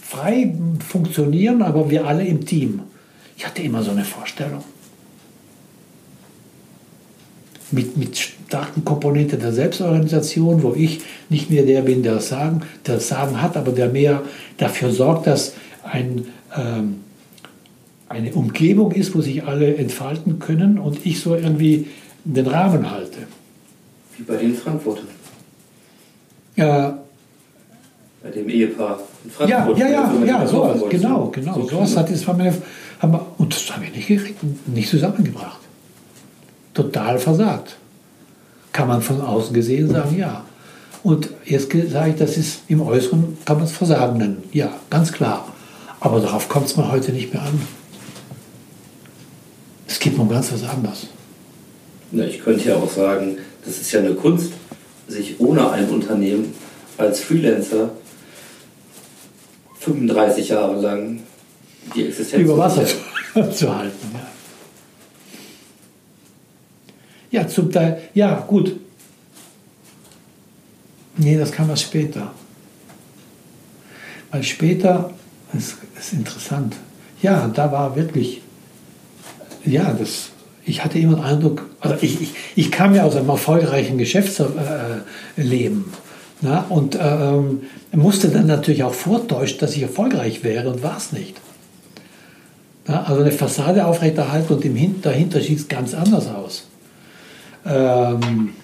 frei 0.00 0.54
funktionieren, 0.88 1.62
aber 1.62 1.90
wir 1.90 2.06
alle 2.06 2.24
im 2.24 2.44
Team. 2.46 2.80
Ich 3.36 3.46
hatte 3.46 3.62
immer 3.62 3.82
so 3.82 3.90
eine 3.90 4.04
Vorstellung 4.04 4.64
mit, 7.72 7.96
mit 7.96 8.16
starken 8.16 8.84
Komponente 8.84 9.36
der 9.36 9.52
Selbstorganisation, 9.52 10.62
wo 10.62 10.74
ich 10.74 11.00
nicht 11.28 11.50
mehr 11.50 11.64
der 11.64 11.82
bin, 11.82 12.02
der 12.02 12.14
das 12.14 12.28
Sagen, 12.28 12.62
der 12.86 12.96
das 12.96 13.08
Sagen 13.08 13.40
hat, 13.40 13.56
aber 13.56 13.72
der 13.72 13.88
mehr 13.88 14.22
dafür 14.58 14.90
sorgt, 14.90 15.26
dass 15.26 15.54
ein, 15.84 16.26
ähm, 16.56 17.00
eine 18.08 18.32
Umgebung 18.32 18.92
ist, 18.92 19.14
wo 19.14 19.20
sich 19.20 19.44
alle 19.44 19.76
entfalten 19.76 20.38
können 20.38 20.78
und 20.78 21.06
ich 21.06 21.20
so 21.20 21.34
irgendwie 21.36 21.86
den 22.24 22.46
Rahmen 22.46 22.90
halte. 22.90 23.18
Wie 24.16 24.24
bei 24.24 24.36
den 24.36 24.54
Frankfurtern. 24.54 25.08
Ja. 26.56 26.98
Bei 28.22 28.30
dem 28.30 28.48
Ehepaar 28.48 29.00
in 29.24 29.30
Frankfurt. 29.30 29.78
Ja, 29.78 29.88
ja, 29.88 30.12
ja, 30.12 30.24
ja 30.24 30.46
sowas, 30.46 30.82
genau, 30.90 31.28
genau. 31.28 31.54
So 31.54 31.68
sowas 31.68 31.96
hat 31.96 32.10
das, 32.10 32.26
haben 32.26 32.42
wir, 32.42 32.54
haben 32.98 33.12
wir, 33.12 33.26
und 33.38 33.54
das 33.54 33.70
haben 33.72 33.82
wir 33.82 33.90
nicht, 33.90 34.08
nicht 34.66 34.88
zusammengebracht 34.88 35.59
total 36.74 37.18
versagt. 37.18 37.76
Kann 38.72 38.88
man 38.88 39.02
von 39.02 39.20
außen 39.20 39.52
gesehen 39.52 39.90
sagen, 39.90 40.16
ja. 40.18 40.44
Und 41.02 41.30
jetzt 41.44 41.72
sage 41.90 42.10
ich, 42.10 42.16
das 42.16 42.36
ist 42.36 42.60
im 42.68 42.82
Äußeren, 42.82 43.38
kann 43.44 43.56
man 43.56 43.66
es 43.66 43.72
Versagen 43.72 44.18
nennen. 44.18 44.42
Ja, 44.52 44.70
ganz 44.90 45.12
klar. 45.12 45.46
Aber 45.98 46.20
darauf 46.20 46.48
kommt 46.48 46.66
es 46.66 46.76
mir 46.76 46.90
heute 46.90 47.12
nicht 47.12 47.32
mehr 47.32 47.42
an. 47.42 47.60
Es 49.86 49.98
geht 49.98 50.18
um 50.18 50.28
ganz 50.28 50.52
was 50.52 50.62
anderes. 50.62 51.08
Na, 52.12 52.24
ich 52.24 52.42
könnte 52.42 52.68
ja 52.68 52.76
auch 52.76 52.90
sagen, 52.90 53.38
das 53.64 53.78
ist 53.78 53.92
ja 53.92 54.00
eine 54.00 54.14
Kunst, 54.14 54.52
sich 55.08 55.40
ohne 55.40 55.70
ein 55.70 55.88
Unternehmen 55.88 56.54
als 56.96 57.20
Freelancer 57.20 57.90
35 59.80 60.48
Jahre 60.50 60.80
lang 60.80 61.20
die 61.94 62.06
Existenz 62.06 62.42
über 62.42 62.58
Wasser 62.58 62.84
zu 63.52 63.74
halten. 63.74 64.10
Ja. 64.12 64.26
Ja, 67.30 67.46
zum 67.46 67.70
Teil, 67.70 68.02
ja, 68.14 68.44
gut. 68.46 68.76
Nee, 71.16 71.36
das 71.36 71.52
kam 71.52 71.70
erst 71.70 71.82
später. 71.82 72.32
Weil 74.30 74.42
später, 74.42 75.12
das 75.52 75.76
ist 75.98 76.12
interessant, 76.12 76.76
ja, 77.22 77.48
da 77.48 77.70
war 77.70 77.96
wirklich, 77.96 78.40
ja, 79.64 79.92
das, 79.92 80.30
ich 80.64 80.84
hatte 80.84 80.98
immer 80.98 81.16
den 81.16 81.24
Eindruck, 81.24 81.68
also 81.80 81.96
ich, 82.00 82.20
ich, 82.20 82.34
ich 82.56 82.70
kam 82.70 82.94
ja 82.94 83.04
aus 83.04 83.16
einem 83.16 83.28
erfolgreichen 83.28 83.98
Geschäftsleben. 83.98 85.84
Na, 86.42 86.64
und 86.70 86.98
ähm, 86.98 87.64
musste 87.92 88.28
dann 88.28 88.46
natürlich 88.46 88.82
auch 88.82 88.94
vortäuschen, 88.94 89.58
dass 89.58 89.76
ich 89.76 89.82
erfolgreich 89.82 90.42
wäre 90.42 90.70
und 90.70 90.82
war 90.82 90.96
es 90.96 91.12
nicht. 91.12 91.36
Na, 92.86 93.02
also 93.02 93.20
eine 93.20 93.32
Fassade 93.32 93.84
aufrechterhalten 93.84 94.54
und 94.54 94.64
im, 94.64 95.02
dahinter 95.02 95.40
sieht 95.40 95.58
es 95.58 95.68
ganz 95.68 95.92
anders 95.92 96.28
aus. 96.28 96.69
Ähm, 97.66 98.54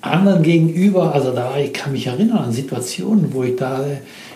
anderen 0.00 0.42
gegenüber, 0.42 1.14
also 1.14 1.32
da, 1.32 1.56
ich 1.58 1.72
kann 1.72 1.92
mich 1.92 2.06
erinnern 2.06 2.38
an 2.38 2.52
Situationen, 2.52 3.32
wo 3.32 3.42
ich 3.44 3.56
da 3.56 3.84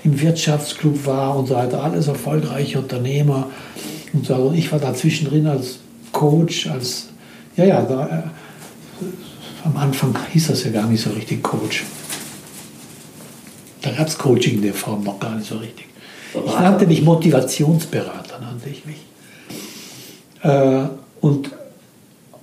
im 0.05 0.21
Wirtschaftsclub 0.21 1.07
war 1.07 1.37
und 1.37 1.47
so 1.47 1.55
weiter, 1.55 1.83
alles 1.83 2.09
erfolgreiche 2.09 2.79
Unternehmer 2.79 3.51
und 4.13 4.27
so. 4.27 4.35
Und 4.35 4.55
ich 4.55 4.71
war 4.71 4.79
da 4.79 4.95
zwischendrin 4.95 5.47
als 5.47 5.79
Coach, 6.13 6.67
als, 6.67 7.09
ja, 7.57 7.65
ja, 7.65 7.83
da, 7.83 8.07
äh, 8.07 8.23
am 9.65 9.77
Anfang 9.79 10.15
hieß 10.33 10.49
das 10.49 10.65
ja 10.65 10.71
gar 10.71 10.87
nicht 10.87 11.03
so 11.03 11.11
richtig 11.11 11.43
Coach. 11.43 11.85
Da 13.81 13.91
gab 13.91 14.09
es 14.09 14.19
Coaching 14.19 14.57
in 14.57 14.63
der 14.63 14.75
Form 14.75 15.05
noch 15.05 15.19
gar 15.19 15.37
nicht 15.37 15.49
so 15.49 15.57
richtig. 15.57 15.87
Ich 16.35 16.61
nannte 16.61 16.87
mich 16.87 17.03
Motivationsberater, 17.03 18.41
nannte 18.41 18.69
ich 18.69 18.85
mich. 18.85 18.97
Äh, 20.43 20.89
und 21.25 21.51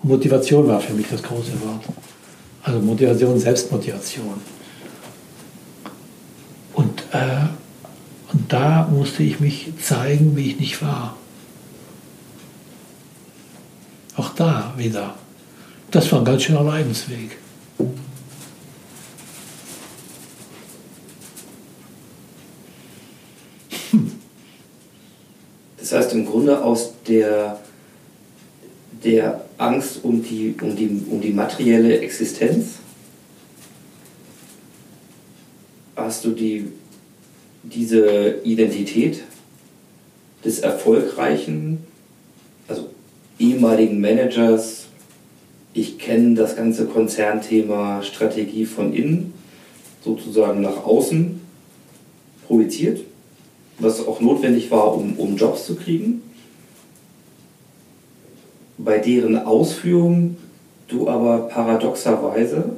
Motivation 0.01 0.67
war 0.67 0.79
für 0.79 0.93
mich 0.93 1.05
das 1.07 1.21
große 1.21 1.51
Wort. 1.61 1.83
Also 2.63 2.79
Motivation, 2.79 3.37
Selbstmotivation. 3.37 4.41
Und, 6.73 7.03
äh, 7.11 7.45
und 8.33 8.51
da 8.51 8.87
musste 8.91 9.21
ich 9.21 9.39
mich 9.39 9.71
zeigen, 9.79 10.35
wie 10.35 10.49
ich 10.49 10.59
nicht 10.59 10.81
war. 10.81 11.15
Auch 14.15 14.29
da 14.33 14.73
wieder. 14.77 15.13
Das 15.91 16.11
war 16.11 16.17
ein 16.17 16.25
ganz 16.25 16.41
schöner 16.41 16.63
Leidensweg. 16.63 17.37
Das 25.77 25.91
heißt 25.91 26.13
im 26.13 26.25
Grunde 26.25 26.63
aus 26.63 26.93
der 27.07 27.59
der 29.03 29.45
Angst 29.57 29.99
um 30.03 30.23
die, 30.23 30.55
um 30.61 30.75
die, 30.75 31.01
um 31.09 31.21
die 31.21 31.33
materielle 31.33 31.99
Existenz? 31.99 32.79
Hast 35.95 36.25
du 36.25 36.31
die, 36.31 36.67
diese 37.63 38.41
Identität 38.43 39.23
des 40.43 40.59
erfolgreichen, 40.59 41.79
also 42.67 42.89
ehemaligen 43.37 43.99
Managers, 43.99 44.87
ich 45.73 45.97
kenne 45.97 46.35
das 46.35 46.55
ganze 46.55 46.85
Konzernthema 46.85 48.03
Strategie 48.03 48.65
von 48.65 48.93
innen, 48.93 49.33
sozusagen 50.03 50.61
nach 50.61 50.83
außen 50.83 51.39
projiziert? 52.47 53.01
was 53.81 54.05
auch 54.05 54.21
notwendig 54.21 54.71
war, 54.71 54.95
um, 54.95 55.17
um 55.17 55.35
Jobs 55.35 55.65
zu 55.65 55.75
kriegen, 55.75 56.21
bei 58.83 58.97
deren 58.97 59.37
Ausführung 59.37 60.37
du 60.87 61.07
aber 61.07 61.47
paradoxerweise 61.47 62.77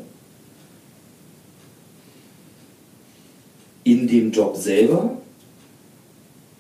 in 3.84 4.08
dem 4.08 4.32
Job 4.32 4.56
selber 4.56 5.18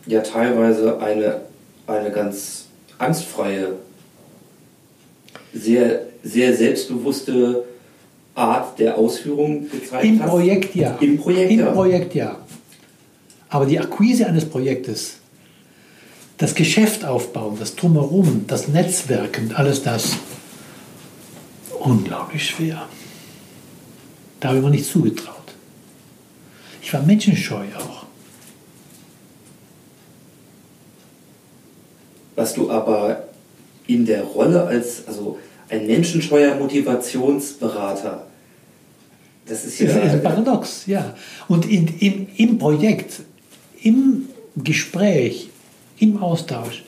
ja 0.05 0.21
teilweise 0.21 0.99
eine, 0.99 1.41
eine 1.87 2.11
ganz 2.11 2.65
angstfreie, 2.97 3.73
sehr, 5.53 6.01
sehr 6.23 6.55
selbstbewusste 6.55 7.63
Art 8.35 8.79
der 8.79 8.97
Ausführung 8.97 9.69
gezeigt 9.69 10.05
Im 10.05 10.21
hast. 10.21 10.29
Projekt 10.29 10.75
ja. 10.75 10.97
Im 10.99 11.17
Projekt 11.17 11.51
Im 11.51 11.59
ja. 11.59 11.71
Projekt 11.71 12.15
ja. 12.15 12.37
Aber 13.49 13.65
die 13.65 13.79
Akquise 13.79 14.25
eines 14.25 14.45
Projektes, 14.45 15.17
das 16.37 16.55
Geschäft 16.55 17.05
aufbauen, 17.05 17.57
das 17.59 17.75
Drumherum, 17.75 18.45
das 18.47 18.67
Netzwerken, 18.67 19.53
alles 19.53 19.83
das, 19.83 20.17
unglaublich 21.79 22.47
schwer. 22.47 22.87
Da 24.39 24.49
habe 24.49 24.57
ich 24.57 24.63
mir 24.63 24.71
nicht 24.71 24.85
zugetraut. 24.85 25.35
Ich 26.81 26.93
war 26.93 27.01
menschenscheu 27.01 27.65
auch. 27.77 28.05
Was 32.35 32.53
du 32.53 32.69
aber 32.69 33.27
in 33.87 34.05
der 34.05 34.23
Rolle 34.23 34.63
als, 34.63 35.07
also 35.07 35.37
ein 35.69 35.87
menschenscheuer 35.87 36.55
Motivationsberater, 36.55 38.27
das 39.45 39.65
ist 39.65 39.79
ja. 39.79 39.87
Das 39.87 40.05
ist 40.05 40.11
ein 40.13 40.23
Paradox, 40.23 40.85
ja. 40.87 41.15
Und 41.47 41.65
in, 41.69 41.87
in, 41.99 42.27
im 42.35 42.57
Projekt, 42.57 43.21
im 43.81 44.29
Gespräch, 44.55 45.49
im 45.97 46.21
Austausch 46.21 46.83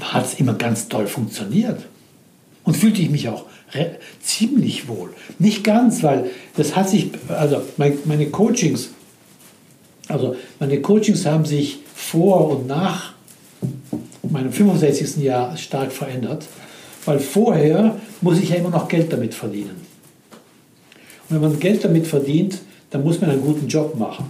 hat 0.00 0.26
es 0.26 0.34
immer 0.34 0.54
ganz 0.54 0.88
toll 0.88 1.06
funktioniert. 1.06 1.86
Und 2.64 2.76
fühlte 2.76 3.00
ich 3.00 3.08
mich 3.08 3.28
auch 3.28 3.46
ziemlich 4.22 4.88
wohl. 4.88 5.10
Nicht 5.38 5.64
ganz, 5.64 6.02
weil 6.02 6.30
das 6.56 6.76
hat 6.76 6.90
sich, 6.90 7.10
also 7.28 7.62
meine 7.76 8.26
Coachings, 8.26 8.90
also 10.06 10.36
meine 10.58 10.80
Coachings 10.80 11.24
haben 11.26 11.46
sich 11.46 11.80
vor 11.94 12.50
und 12.50 12.66
nach 12.66 13.12
meinem 14.22 14.52
65. 14.52 15.16
Jahr 15.22 15.56
stark 15.56 15.92
verändert, 15.92 16.46
weil 17.04 17.18
vorher 17.18 17.96
muss 18.20 18.38
ich 18.38 18.50
ja 18.50 18.56
immer 18.56 18.70
noch 18.70 18.88
Geld 18.88 19.12
damit 19.12 19.34
verdienen. 19.34 19.86
Und 21.28 21.36
wenn 21.36 21.40
man 21.40 21.58
Geld 21.58 21.84
damit 21.84 22.06
verdient, 22.06 22.60
dann 22.90 23.02
muss 23.02 23.20
man 23.20 23.30
einen 23.30 23.42
guten 23.42 23.66
Job 23.66 23.98
machen. 23.98 24.26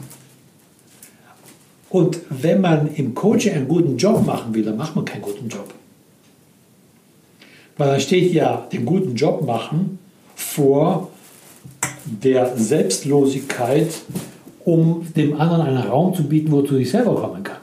Und 1.91 2.21
wenn 2.29 2.61
man 2.61 2.95
im 2.95 3.15
Coaching 3.15 3.55
einen 3.55 3.69
guten 3.69 3.97
Job 3.97 4.25
machen 4.27 4.55
will, 4.55 4.65
dann 4.65 4.77
macht 4.77 4.95
man 4.95 5.05
keinen 5.05 5.23
guten 5.23 5.49
Job. 5.49 5.73
Weil 7.79 7.89
da 7.89 8.01
steht 8.01 8.33
ja 8.33 8.67
den 8.73 8.85
guten 8.85 9.15
Job 9.15 9.47
machen 9.47 9.99
vor 10.35 11.11
der 12.05 12.57
Selbstlosigkeit, 12.57 13.89
um 14.65 15.07
dem 15.17 15.41
anderen 15.41 15.63
einen 15.63 15.79
Raum 15.79 16.15
zu 16.15 16.25
bieten, 16.25 16.51
wo 16.51 16.61
er 16.61 16.67
zu 16.67 16.77
sich 16.77 16.91
selber 16.91 17.15
kommen 17.15 17.43
kann. 17.43 17.59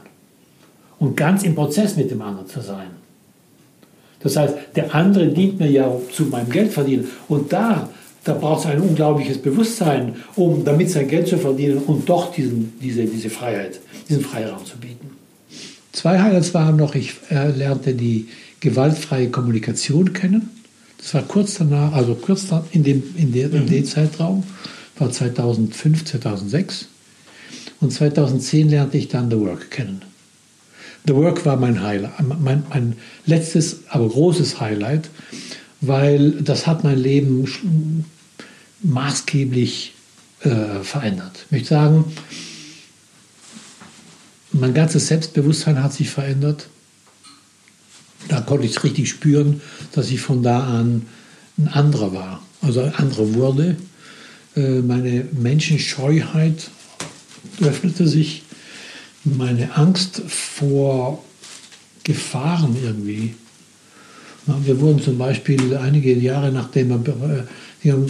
Und 0.97 1.17
ganz 1.17 1.43
im 1.43 1.53
Prozess 1.53 1.97
mit 1.97 2.09
dem 2.09 2.21
anderen 2.21 2.47
zu 2.47 2.61
sein. 2.61 2.87
Das 4.21 4.37
heißt, 4.37 4.55
der 4.75 4.95
andere 4.95 5.27
dient 5.27 5.59
mir 5.59 5.69
ja 5.69 5.91
zu 6.11 6.23
meinem 6.23 6.49
Geldverdienen. 6.49 7.07
Und 7.27 7.53
da, 7.53 7.89
da 8.25 8.33
braucht 8.33 8.61
es 8.61 8.65
ein 8.65 8.81
unglaubliches 8.81 9.37
Bewusstsein, 9.37 10.15
um 10.35 10.65
damit 10.65 10.89
sein 10.89 11.07
Geld 11.07 11.27
zu 11.27 11.37
verdienen 11.37 11.77
und 11.77 12.09
doch 12.09 12.33
diesen, 12.33 12.73
diese, 12.81 13.05
diese 13.05 13.29
Freiheit, 13.29 13.79
diesen 14.09 14.23
Freiraum 14.23 14.65
zu 14.65 14.77
bieten. 14.77 15.11
Zwei 15.91 16.19
Highlights 16.19 16.53
waren 16.53 16.75
noch, 16.75 16.95
ich 16.95 17.13
äh, 17.29 17.51
lernte 17.51 17.93
die 17.93 18.27
gewaltfreie 18.59 19.29
Kommunikation 19.29 20.11
kennen. 20.11 20.49
Das 20.97 21.13
war 21.13 21.21
kurz 21.21 21.55
danach, 21.59 21.93
also 21.93 22.15
kurz 22.15 22.47
in 22.71 22.83
dem, 22.83 23.03
in 23.15 23.31
der, 23.31 23.53
in 23.53 23.67
dem 23.67 23.81
mhm. 23.81 23.85
Zeitraum, 23.85 24.43
war 24.97 25.11
2005, 25.11 26.05
2006. 26.05 26.87
Und 27.79 27.93
2010 27.93 28.69
lernte 28.69 28.97
ich 28.97 29.07
dann 29.07 29.29
The 29.29 29.39
Work 29.39 29.69
kennen. 29.69 30.01
The 31.05 31.13
Work 31.13 31.45
war 31.45 31.57
mein 31.57 31.83
Highlight, 31.83 32.13
mein, 32.39 32.63
mein 32.69 32.95
letztes, 33.27 33.81
aber 33.89 34.09
großes 34.09 34.59
Highlight, 34.59 35.11
weil 35.81 36.31
das 36.41 36.65
hat 36.65 36.83
mein 36.83 36.97
Leben 36.97 37.45
maßgeblich 38.85 39.93
äh, 40.41 40.83
verändert. 40.83 41.45
Ich 41.45 41.51
möchte 41.51 41.69
sagen, 41.69 42.05
mein 44.51 44.73
ganzes 44.73 45.07
Selbstbewusstsein 45.07 45.83
hat 45.83 45.93
sich 45.93 46.09
verändert 46.09 46.69
da 48.27 48.41
konnte 48.41 48.65
ich 48.65 48.75
es 48.75 48.83
richtig 48.83 49.09
spüren, 49.09 49.61
dass 49.93 50.09
ich 50.09 50.21
von 50.21 50.43
da 50.43 50.61
an 50.61 51.03
ein 51.57 51.67
anderer 51.67 52.13
war, 52.13 52.41
also 52.61 52.81
ein 52.81 52.93
anderer 52.95 53.33
wurde. 53.33 53.77
Äh, 54.55 54.81
meine 54.81 55.27
Menschenscheuheit 55.31 56.69
öffnete 57.61 58.07
sich, 58.07 58.43
meine 59.23 59.75
Angst 59.75 60.21
vor 60.27 61.23
Gefahren 62.03 62.75
irgendwie. 62.81 63.35
Wir 64.63 64.79
wurden 64.79 65.01
zum 65.01 65.17
Beispiel 65.17 65.75
einige 65.75 66.13
Jahre 66.13 66.51
nachdem 66.51 66.89
wir, 66.89 67.47
wir 67.81 68.09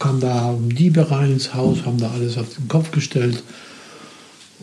kamen 0.00 0.20
da 0.20 0.56
Diebe 0.60 1.08
rein 1.10 1.32
ins 1.32 1.54
Haus, 1.54 1.84
haben 1.84 1.98
da 1.98 2.10
alles 2.10 2.36
auf 2.36 2.52
den 2.56 2.66
Kopf 2.66 2.90
gestellt 2.90 3.44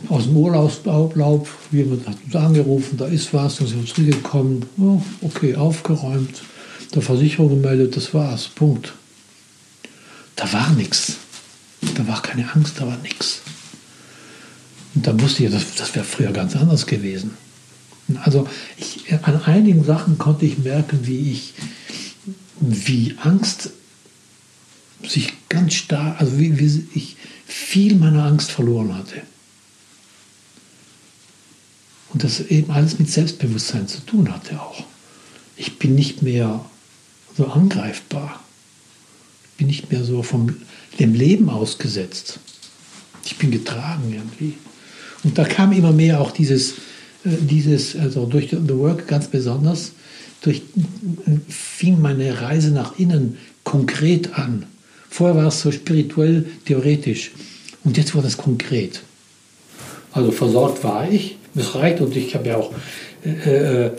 aus 0.08 0.24
dem 0.24 0.36
Urlaubslaub, 0.36 1.48
jemand 1.72 2.06
hat 2.06 2.16
uns 2.24 2.36
angerufen, 2.36 2.96
da 2.96 3.06
ist 3.06 3.34
was, 3.34 3.56
dann 3.56 3.66
sind 3.66 3.86
wir 3.86 3.94
zurückgekommen, 3.94 4.64
oh, 4.78 5.02
okay, 5.22 5.56
aufgeräumt, 5.56 6.42
der 6.94 7.02
Versicherung 7.02 7.50
gemeldet, 7.50 7.96
das 7.96 8.14
war's, 8.14 8.48
Punkt. 8.48 8.92
Da 10.36 10.52
war 10.52 10.70
nichts. 10.72 11.16
Da 11.96 12.06
war 12.06 12.22
keine 12.22 12.52
Angst, 12.52 12.74
da 12.78 12.86
war 12.86 12.96
nichts. 12.98 13.40
Und 14.94 15.06
da 15.06 15.20
wusste 15.20 15.44
ich, 15.44 15.50
das, 15.50 15.74
das 15.76 15.94
wäre 15.94 16.04
früher 16.04 16.32
ganz 16.32 16.54
anders 16.56 16.86
gewesen. 16.86 17.32
Also 18.22 18.46
ich, 18.76 19.12
an 19.22 19.42
einigen 19.42 19.84
Sachen 19.84 20.16
konnte 20.16 20.46
ich 20.46 20.58
merken, 20.58 21.00
wie 21.02 21.32
ich, 21.32 21.54
wie 22.60 23.16
Angst 23.22 23.70
sich 25.02 25.32
ganz 25.48 25.74
stark, 25.74 26.20
also 26.20 26.38
wie, 26.38 26.58
wie 26.58 26.86
ich 26.94 27.16
viel 27.46 27.94
meiner 27.96 28.24
Angst 28.24 28.50
verloren 28.50 28.94
hatte. 28.94 29.22
Und 32.10 32.24
das 32.24 32.40
eben 32.40 32.70
alles 32.70 32.98
mit 32.98 33.10
Selbstbewusstsein 33.10 33.86
zu 33.86 34.00
tun 34.00 34.32
hatte 34.32 34.60
auch. 34.60 34.84
Ich 35.56 35.78
bin 35.78 35.94
nicht 35.94 36.22
mehr 36.22 36.64
so 37.36 37.46
angreifbar. 37.46 38.40
Ich 39.44 39.58
bin 39.58 39.66
nicht 39.66 39.90
mehr 39.90 40.04
so 40.04 40.22
vom 40.22 40.56
dem 40.98 41.14
Leben 41.14 41.50
ausgesetzt. 41.50 42.40
Ich 43.24 43.36
bin 43.36 43.50
getragen 43.50 44.12
irgendwie. 44.12 44.54
Und 45.24 45.36
da 45.36 45.44
kam 45.44 45.72
immer 45.72 45.92
mehr 45.92 46.20
auch 46.20 46.30
dieses, 46.30 46.72
äh, 47.24 47.36
dieses 47.40 47.96
also 47.96 48.26
durch 48.26 48.50
The 48.50 48.74
Work 48.74 49.06
ganz 49.08 49.28
besonders, 49.28 49.92
durch, 50.40 50.62
fing 51.48 52.00
meine 52.00 52.40
Reise 52.40 52.70
nach 52.70 52.98
innen 52.98 53.36
konkret 53.64 54.34
an. 54.34 54.66
Vorher 55.10 55.36
war 55.36 55.46
es 55.46 55.60
so 55.60 55.70
spirituell, 55.70 56.46
theoretisch. 56.64 57.32
Und 57.84 57.96
jetzt 57.96 58.14
wurde 58.14 58.28
es 58.28 58.36
konkret. 58.36 59.00
Also 60.12 60.32
versorgt 60.32 60.82
war 60.84 61.10
ich, 61.10 61.36
das 61.54 61.74
reicht 61.74 62.00
und 62.00 62.16
ich 62.16 62.34
habe 62.34 62.48
ja 62.48 62.56
auch 62.56 62.72
äh, 63.24 63.86
äh, 63.86 63.90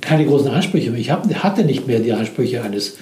keine 0.00 0.26
großen 0.26 0.48
Ansprüche 0.48 0.90
mehr. 0.90 1.00
Ich 1.00 1.10
hab, 1.10 1.32
hatte 1.34 1.64
nicht 1.64 1.86
mehr 1.86 2.00
die 2.00 2.12
Ansprüche 2.12 2.62
eines 2.62 2.96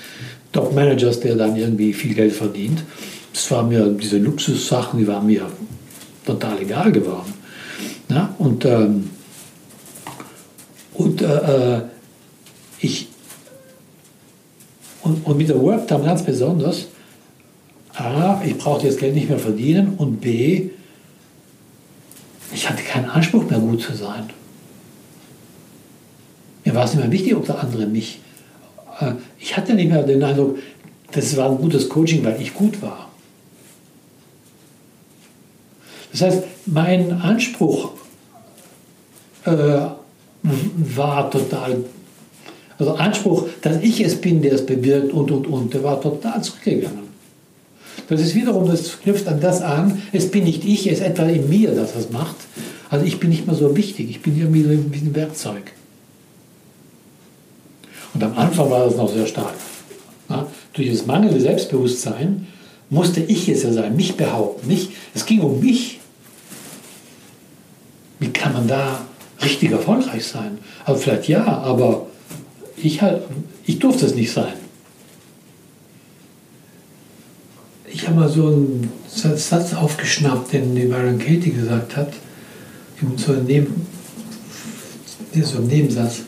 Top-Managers, 0.53 1.21
der 1.21 1.37
dann 1.37 1.57
irgendwie 1.57 1.93
viel 1.93 2.15
Geld 2.15 2.33
verdient. 2.33 2.83
Das 3.33 3.51
waren 3.51 3.69
mir 3.69 3.87
diese 3.89 4.19
Luxussachen, 4.19 4.99
die 4.99 5.07
waren 5.07 5.27
mir 5.27 5.47
total 6.25 6.61
egal 6.61 6.93
geworden. 6.93 7.33
Na? 8.09 8.35
Und, 8.39 8.65
ähm, 8.65 9.11
und 10.95 11.23
äh, 11.23 11.77
äh 11.77 11.83
ich 12.79 13.09
und, 15.03 15.25
und 15.25 15.39
mit 15.39 15.49
der 15.49 15.61
Work 15.61 15.87
dann 15.89 16.05
ganz 16.05 16.23
besonders, 16.23 16.87
A, 17.97 18.43
ich 18.45 18.59
brauchte 18.59 18.87
das 18.87 18.99
Geld 18.99 19.15
nicht 19.15 19.29
mehr 19.29 19.39
verdienen 19.39 19.95
und 19.97 20.21
B, 20.21 20.71
ich 22.53 22.69
hatte 22.69 22.83
keinen 22.83 23.09
Anspruch 23.09 23.49
mehr, 23.49 23.59
gut 23.59 23.81
zu 23.83 23.95
sein. 23.95 24.31
Mir 26.65 26.75
war 26.75 26.85
es 26.85 26.93
nicht 26.93 27.03
mehr 27.03 27.13
wichtig, 27.13 27.35
ob 27.35 27.47
der 27.47 27.61
andere 27.61 27.87
mich. 27.87 28.21
Äh, 29.01 29.13
ich 29.39 29.57
hatte 29.57 29.75
nicht 29.75 29.89
mehr 29.89 30.03
den 30.03 30.23
Eindruck, 30.23 30.59
das 31.13 31.37
war 31.37 31.51
ein 31.51 31.59
gutes 31.59 31.89
Coaching, 31.89 32.25
weil 32.25 32.41
ich 32.41 32.55
gut 32.55 32.83
war. 32.83 33.09
Das 36.13 36.23
heißt, 36.23 36.45
mein 36.67 37.13
Anspruch 37.13 37.93
äh, 39.45 39.87
war 40.43 41.31
total, 41.31 41.85
also 42.79 42.95
Anspruch, 42.95 43.49
dass 43.63 43.83
ich 43.83 44.01
es 44.01 44.21
bin, 44.21 44.43
der 44.43 44.53
es 44.53 44.67
bewirkt 44.67 45.13
und 45.13 45.31
und 45.31 45.47
und, 45.47 45.75
der 45.75 45.83
war 45.83 46.01
total 46.01 46.43
zurückgegangen. 46.43 47.06
Das 48.09 48.21
ist 48.21 48.35
wiederum, 48.35 48.69
das 48.69 49.01
knüpft 49.01 49.27
an 49.27 49.41
das 49.41 49.63
an, 49.63 50.03
es 50.13 50.31
bin 50.31 50.45
nicht 50.45 50.65
ich, 50.65 50.87
es 50.87 51.01
ist 51.01 51.05
etwa 51.05 51.25
in 51.25 51.49
mir, 51.49 51.73
das 51.73 51.95
das 51.95 52.11
macht. 52.11 52.37
Also 52.89 53.05
ich 53.05 53.19
bin 53.19 53.31
nicht 53.31 53.47
mehr 53.47 53.57
so 53.57 53.77
wichtig, 53.77 54.11
ich 54.11 54.23
bin 54.23 54.39
irgendwie 54.39 54.63
so 54.63 54.71
ein 54.71 55.15
Werkzeug. 55.15 55.73
Und 58.15 58.23
am 58.23 58.37
Anfang 58.39 58.71
war 58.71 58.85
das 58.85 58.97
noch 58.97 59.13
sehr 59.13 59.27
stark. 59.27 59.55
Ja, 60.29 60.47
durch 60.73 60.91
das 60.91 61.07
mangelnde 61.07 61.41
Selbstbewusstsein 61.41 62.47
musste 62.89 63.21
ich 63.21 63.49
es 63.49 63.63
ja 63.63 63.73
sein, 63.73 63.97
mich 63.97 64.17
behaupten. 64.17 64.69
Nicht, 64.69 64.93
es 65.15 65.27
ging 65.27 65.41
um 65.41 65.61
mich. 65.61 66.01
Wie 68.19 68.29
kann 68.29 68.53
man 68.53 68.67
da 68.69 69.01
richtig 69.43 69.73
erfolgreich 69.73 70.25
sein? 70.25 70.59
Also 70.85 71.01
vielleicht 71.01 71.29
ja, 71.29 71.45
aber 71.45 72.07
ich, 72.77 73.03
halt, 73.03 73.23
ich 73.65 73.79
durfte 73.79 74.07
es 74.07 74.15
nicht 74.15 74.33
sein. 74.33 74.55
Ich 77.97 78.07
habe 78.07 78.21
mal 78.21 78.29
so 78.29 78.49
einen 78.49 78.93
Satz 79.09 79.73
aufgeschnappt, 79.73 80.53
den 80.53 80.75
die 80.75 80.83
Byron 80.83 81.19
Katie 81.19 81.51
gesagt 81.51 81.97
hat, 81.97 82.13
so 83.17 83.33
ein, 83.33 83.47
Neben, 83.47 83.87
so 85.43 85.61
Nebensatz. 85.61 86.21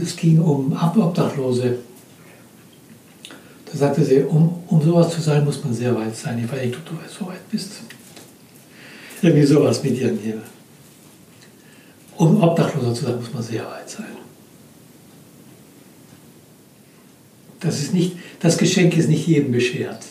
Es 0.00 0.14
ging 0.14 0.38
um 0.38 0.72
Obdachlose. 0.72 1.78
Da 3.66 3.76
sagte 3.76 4.04
sie, 4.04 4.22
um, 4.22 4.62
um 4.68 4.80
sowas 4.80 5.12
zu 5.12 5.20
sein, 5.20 5.44
muss 5.44 5.64
man 5.64 5.74
sehr 5.74 5.92
weit 5.96 6.14
sein. 6.14 6.38
Ich 6.38 6.50
weiß 6.50 6.64
nicht, 6.64 6.76
ob 6.76 6.86
du 6.86 6.92
so 7.08 7.26
weit 7.26 7.50
bist. 7.50 7.72
Irgendwie 9.22 9.46
sowas 9.46 9.82
mit 9.82 9.98
ihren 9.98 10.18
hier. 10.18 10.40
Um 12.16 12.40
Obdachloser 12.40 12.94
zu 12.94 13.06
sein, 13.06 13.16
muss 13.16 13.34
man 13.34 13.42
sehr 13.42 13.64
weit 13.64 13.90
sein. 13.90 14.06
Das, 17.58 17.80
ist 17.80 17.92
nicht, 17.92 18.12
das 18.38 18.56
Geschenk 18.56 18.96
ist 18.96 19.08
nicht 19.08 19.26
jedem 19.26 19.50
beschert. 19.50 20.04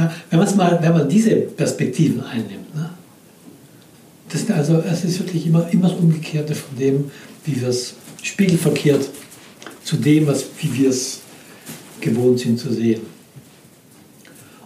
Ja, 0.00 0.10
wenn, 0.30 0.56
mal, 0.56 0.78
wenn 0.80 0.92
man 0.92 1.08
diese 1.08 1.36
Perspektiven 1.36 2.22
einnimmt, 2.24 2.74
ne? 2.74 2.90
das, 4.30 4.50
also, 4.50 4.78
es 4.78 5.04
ist 5.04 5.18
wirklich 5.18 5.46
immer, 5.46 5.68
immer 5.70 5.88
das 5.88 5.98
Umgekehrte 5.98 6.54
von 6.54 6.78
dem, 6.78 7.10
wie 7.44 7.60
wir 7.60 7.68
es 7.68 7.94
spiegelverkehrt 8.22 9.10
zu 9.84 9.96
dem, 9.96 10.26
was, 10.26 10.46
wie 10.60 10.72
wir 10.72 10.88
es 10.88 11.20
gewohnt 12.00 12.40
sind 12.40 12.58
zu 12.58 12.72
sehen. 12.72 13.02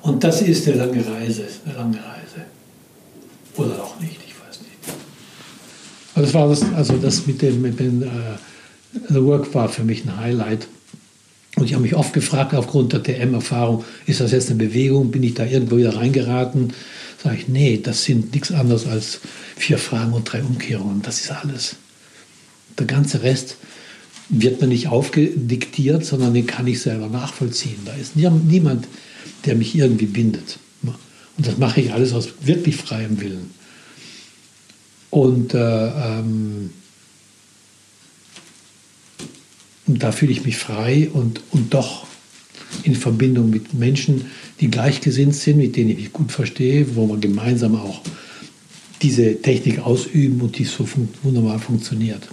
Und 0.03 0.23
das 0.23 0.43
ist 0.43 0.69
eine 0.69 0.77
lange 0.77 1.05
Reise, 1.05 1.47
eine 1.65 1.75
lange 1.75 1.97
Reise. 1.97 2.45
Oder 3.57 3.83
auch 3.83 3.99
nicht, 3.99 4.19
ich 4.25 4.35
weiß 4.39 4.61
nicht. 4.61 4.97
Also 6.15 6.27
das 6.27 6.35
war 6.35 6.49
das, 6.49 6.63
also 6.75 6.97
das 6.99 7.27
mit 7.27 7.43
dem, 7.43 7.61
mit 7.61 7.81
dem 7.81 8.03
uh, 8.03 8.07
The 9.09 9.23
Work 9.25 9.53
war 9.53 9.69
für 9.69 9.83
mich 9.83 10.05
ein 10.05 10.17
Highlight. 10.17 10.69
Und 11.65 11.69
ich 11.69 11.75
habe 11.77 11.85
mich 11.85 11.95
oft 11.95 12.13
gefragt, 12.13 12.55
aufgrund 12.55 12.93
der 12.93 13.03
TM-Erfahrung, 13.03 13.87
ist 14.05 14.21
das 14.21 14.33
jetzt 14.33 14.51
eine 14.51 14.59
Bewegung? 14.59 15.11
Bin 15.11 15.23
ich 15.23 15.33
da 15.33 15.47
irgendwo 15.47 15.79
wieder 15.79 15.97
reingeraten? 15.97 16.75
Sage 17.23 17.39
ich, 17.39 17.49
nee, 17.49 17.81
das 17.83 18.05
sind 18.05 18.35
nichts 18.35 18.53
anderes 18.53 18.87
als 18.87 19.21
vier 19.57 19.79
Fragen 19.79 20.13
und 20.13 20.31
drei 20.31 20.43
Umkehrungen. 20.43 21.01
Das 21.01 21.23
ist 21.23 21.31
alles. 21.31 21.77
Der 22.79 22.85
ganze 22.85 23.23
Rest 23.23 23.57
wird 24.29 24.61
mir 24.61 24.67
nicht 24.67 24.89
aufgediktiert, 24.89 26.05
sondern 26.05 26.35
den 26.35 26.47
kann 26.47 26.67
ich 26.67 26.83
selber 26.83 27.09
nachvollziehen. 27.09 27.79
Da 27.87 27.95
ist 27.95 28.15
niemand, 28.15 28.87
der 29.47 29.55
mich 29.55 29.75
irgendwie 29.75 30.05
bindet. 30.05 30.59
Und 30.83 31.47
das 31.47 31.57
mache 31.57 31.81
ich 31.81 31.95
alles 31.95 32.13
aus 32.13 32.29
wirklich 32.43 32.77
freiem 32.77 33.23
Willen. 33.23 33.53
Und, 35.09 35.55
äh, 35.55 35.87
ähm, 35.87 36.73
und 39.87 40.03
da 40.03 40.13
fühle 40.13 40.33
ich 40.33 40.45
mich 40.45 40.57
frei 40.57 41.11
und, 41.13 41.43
und 41.51 41.75
doch 41.75 42.07
in 42.83 42.95
Verbindung 42.95 43.51
mit 43.51 43.75
Menschen, 43.75 44.27
die 44.61 44.71
gleichgesinnt 44.71 45.35
sind, 45.35 45.59
mit 45.59 45.77
denen 45.77 45.91
ich 45.91 45.97
mich 45.97 46.13
gut 46.13 46.33
verstehe, 46.33 46.97
wo 46.97 47.07
wir 47.09 47.19
gemeinsam 47.19 47.77
auch 47.77 48.01
diese 49.03 49.41
Technik 49.41 49.81
ausüben 49.81 50.41
und 50.41 50.59
die 50.59 50.65
so 50.65 50.87
fun 50.87 51.09
wunderbar 51.23 51.59
funktioniert. 51.59 52.27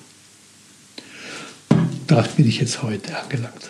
Da 2.07 2.21
bin 2.35 2.47
ich 2.47 2.59
jetzt 2.59 2.81
heute 2.83 3.17
angelangt. 3.17 3.69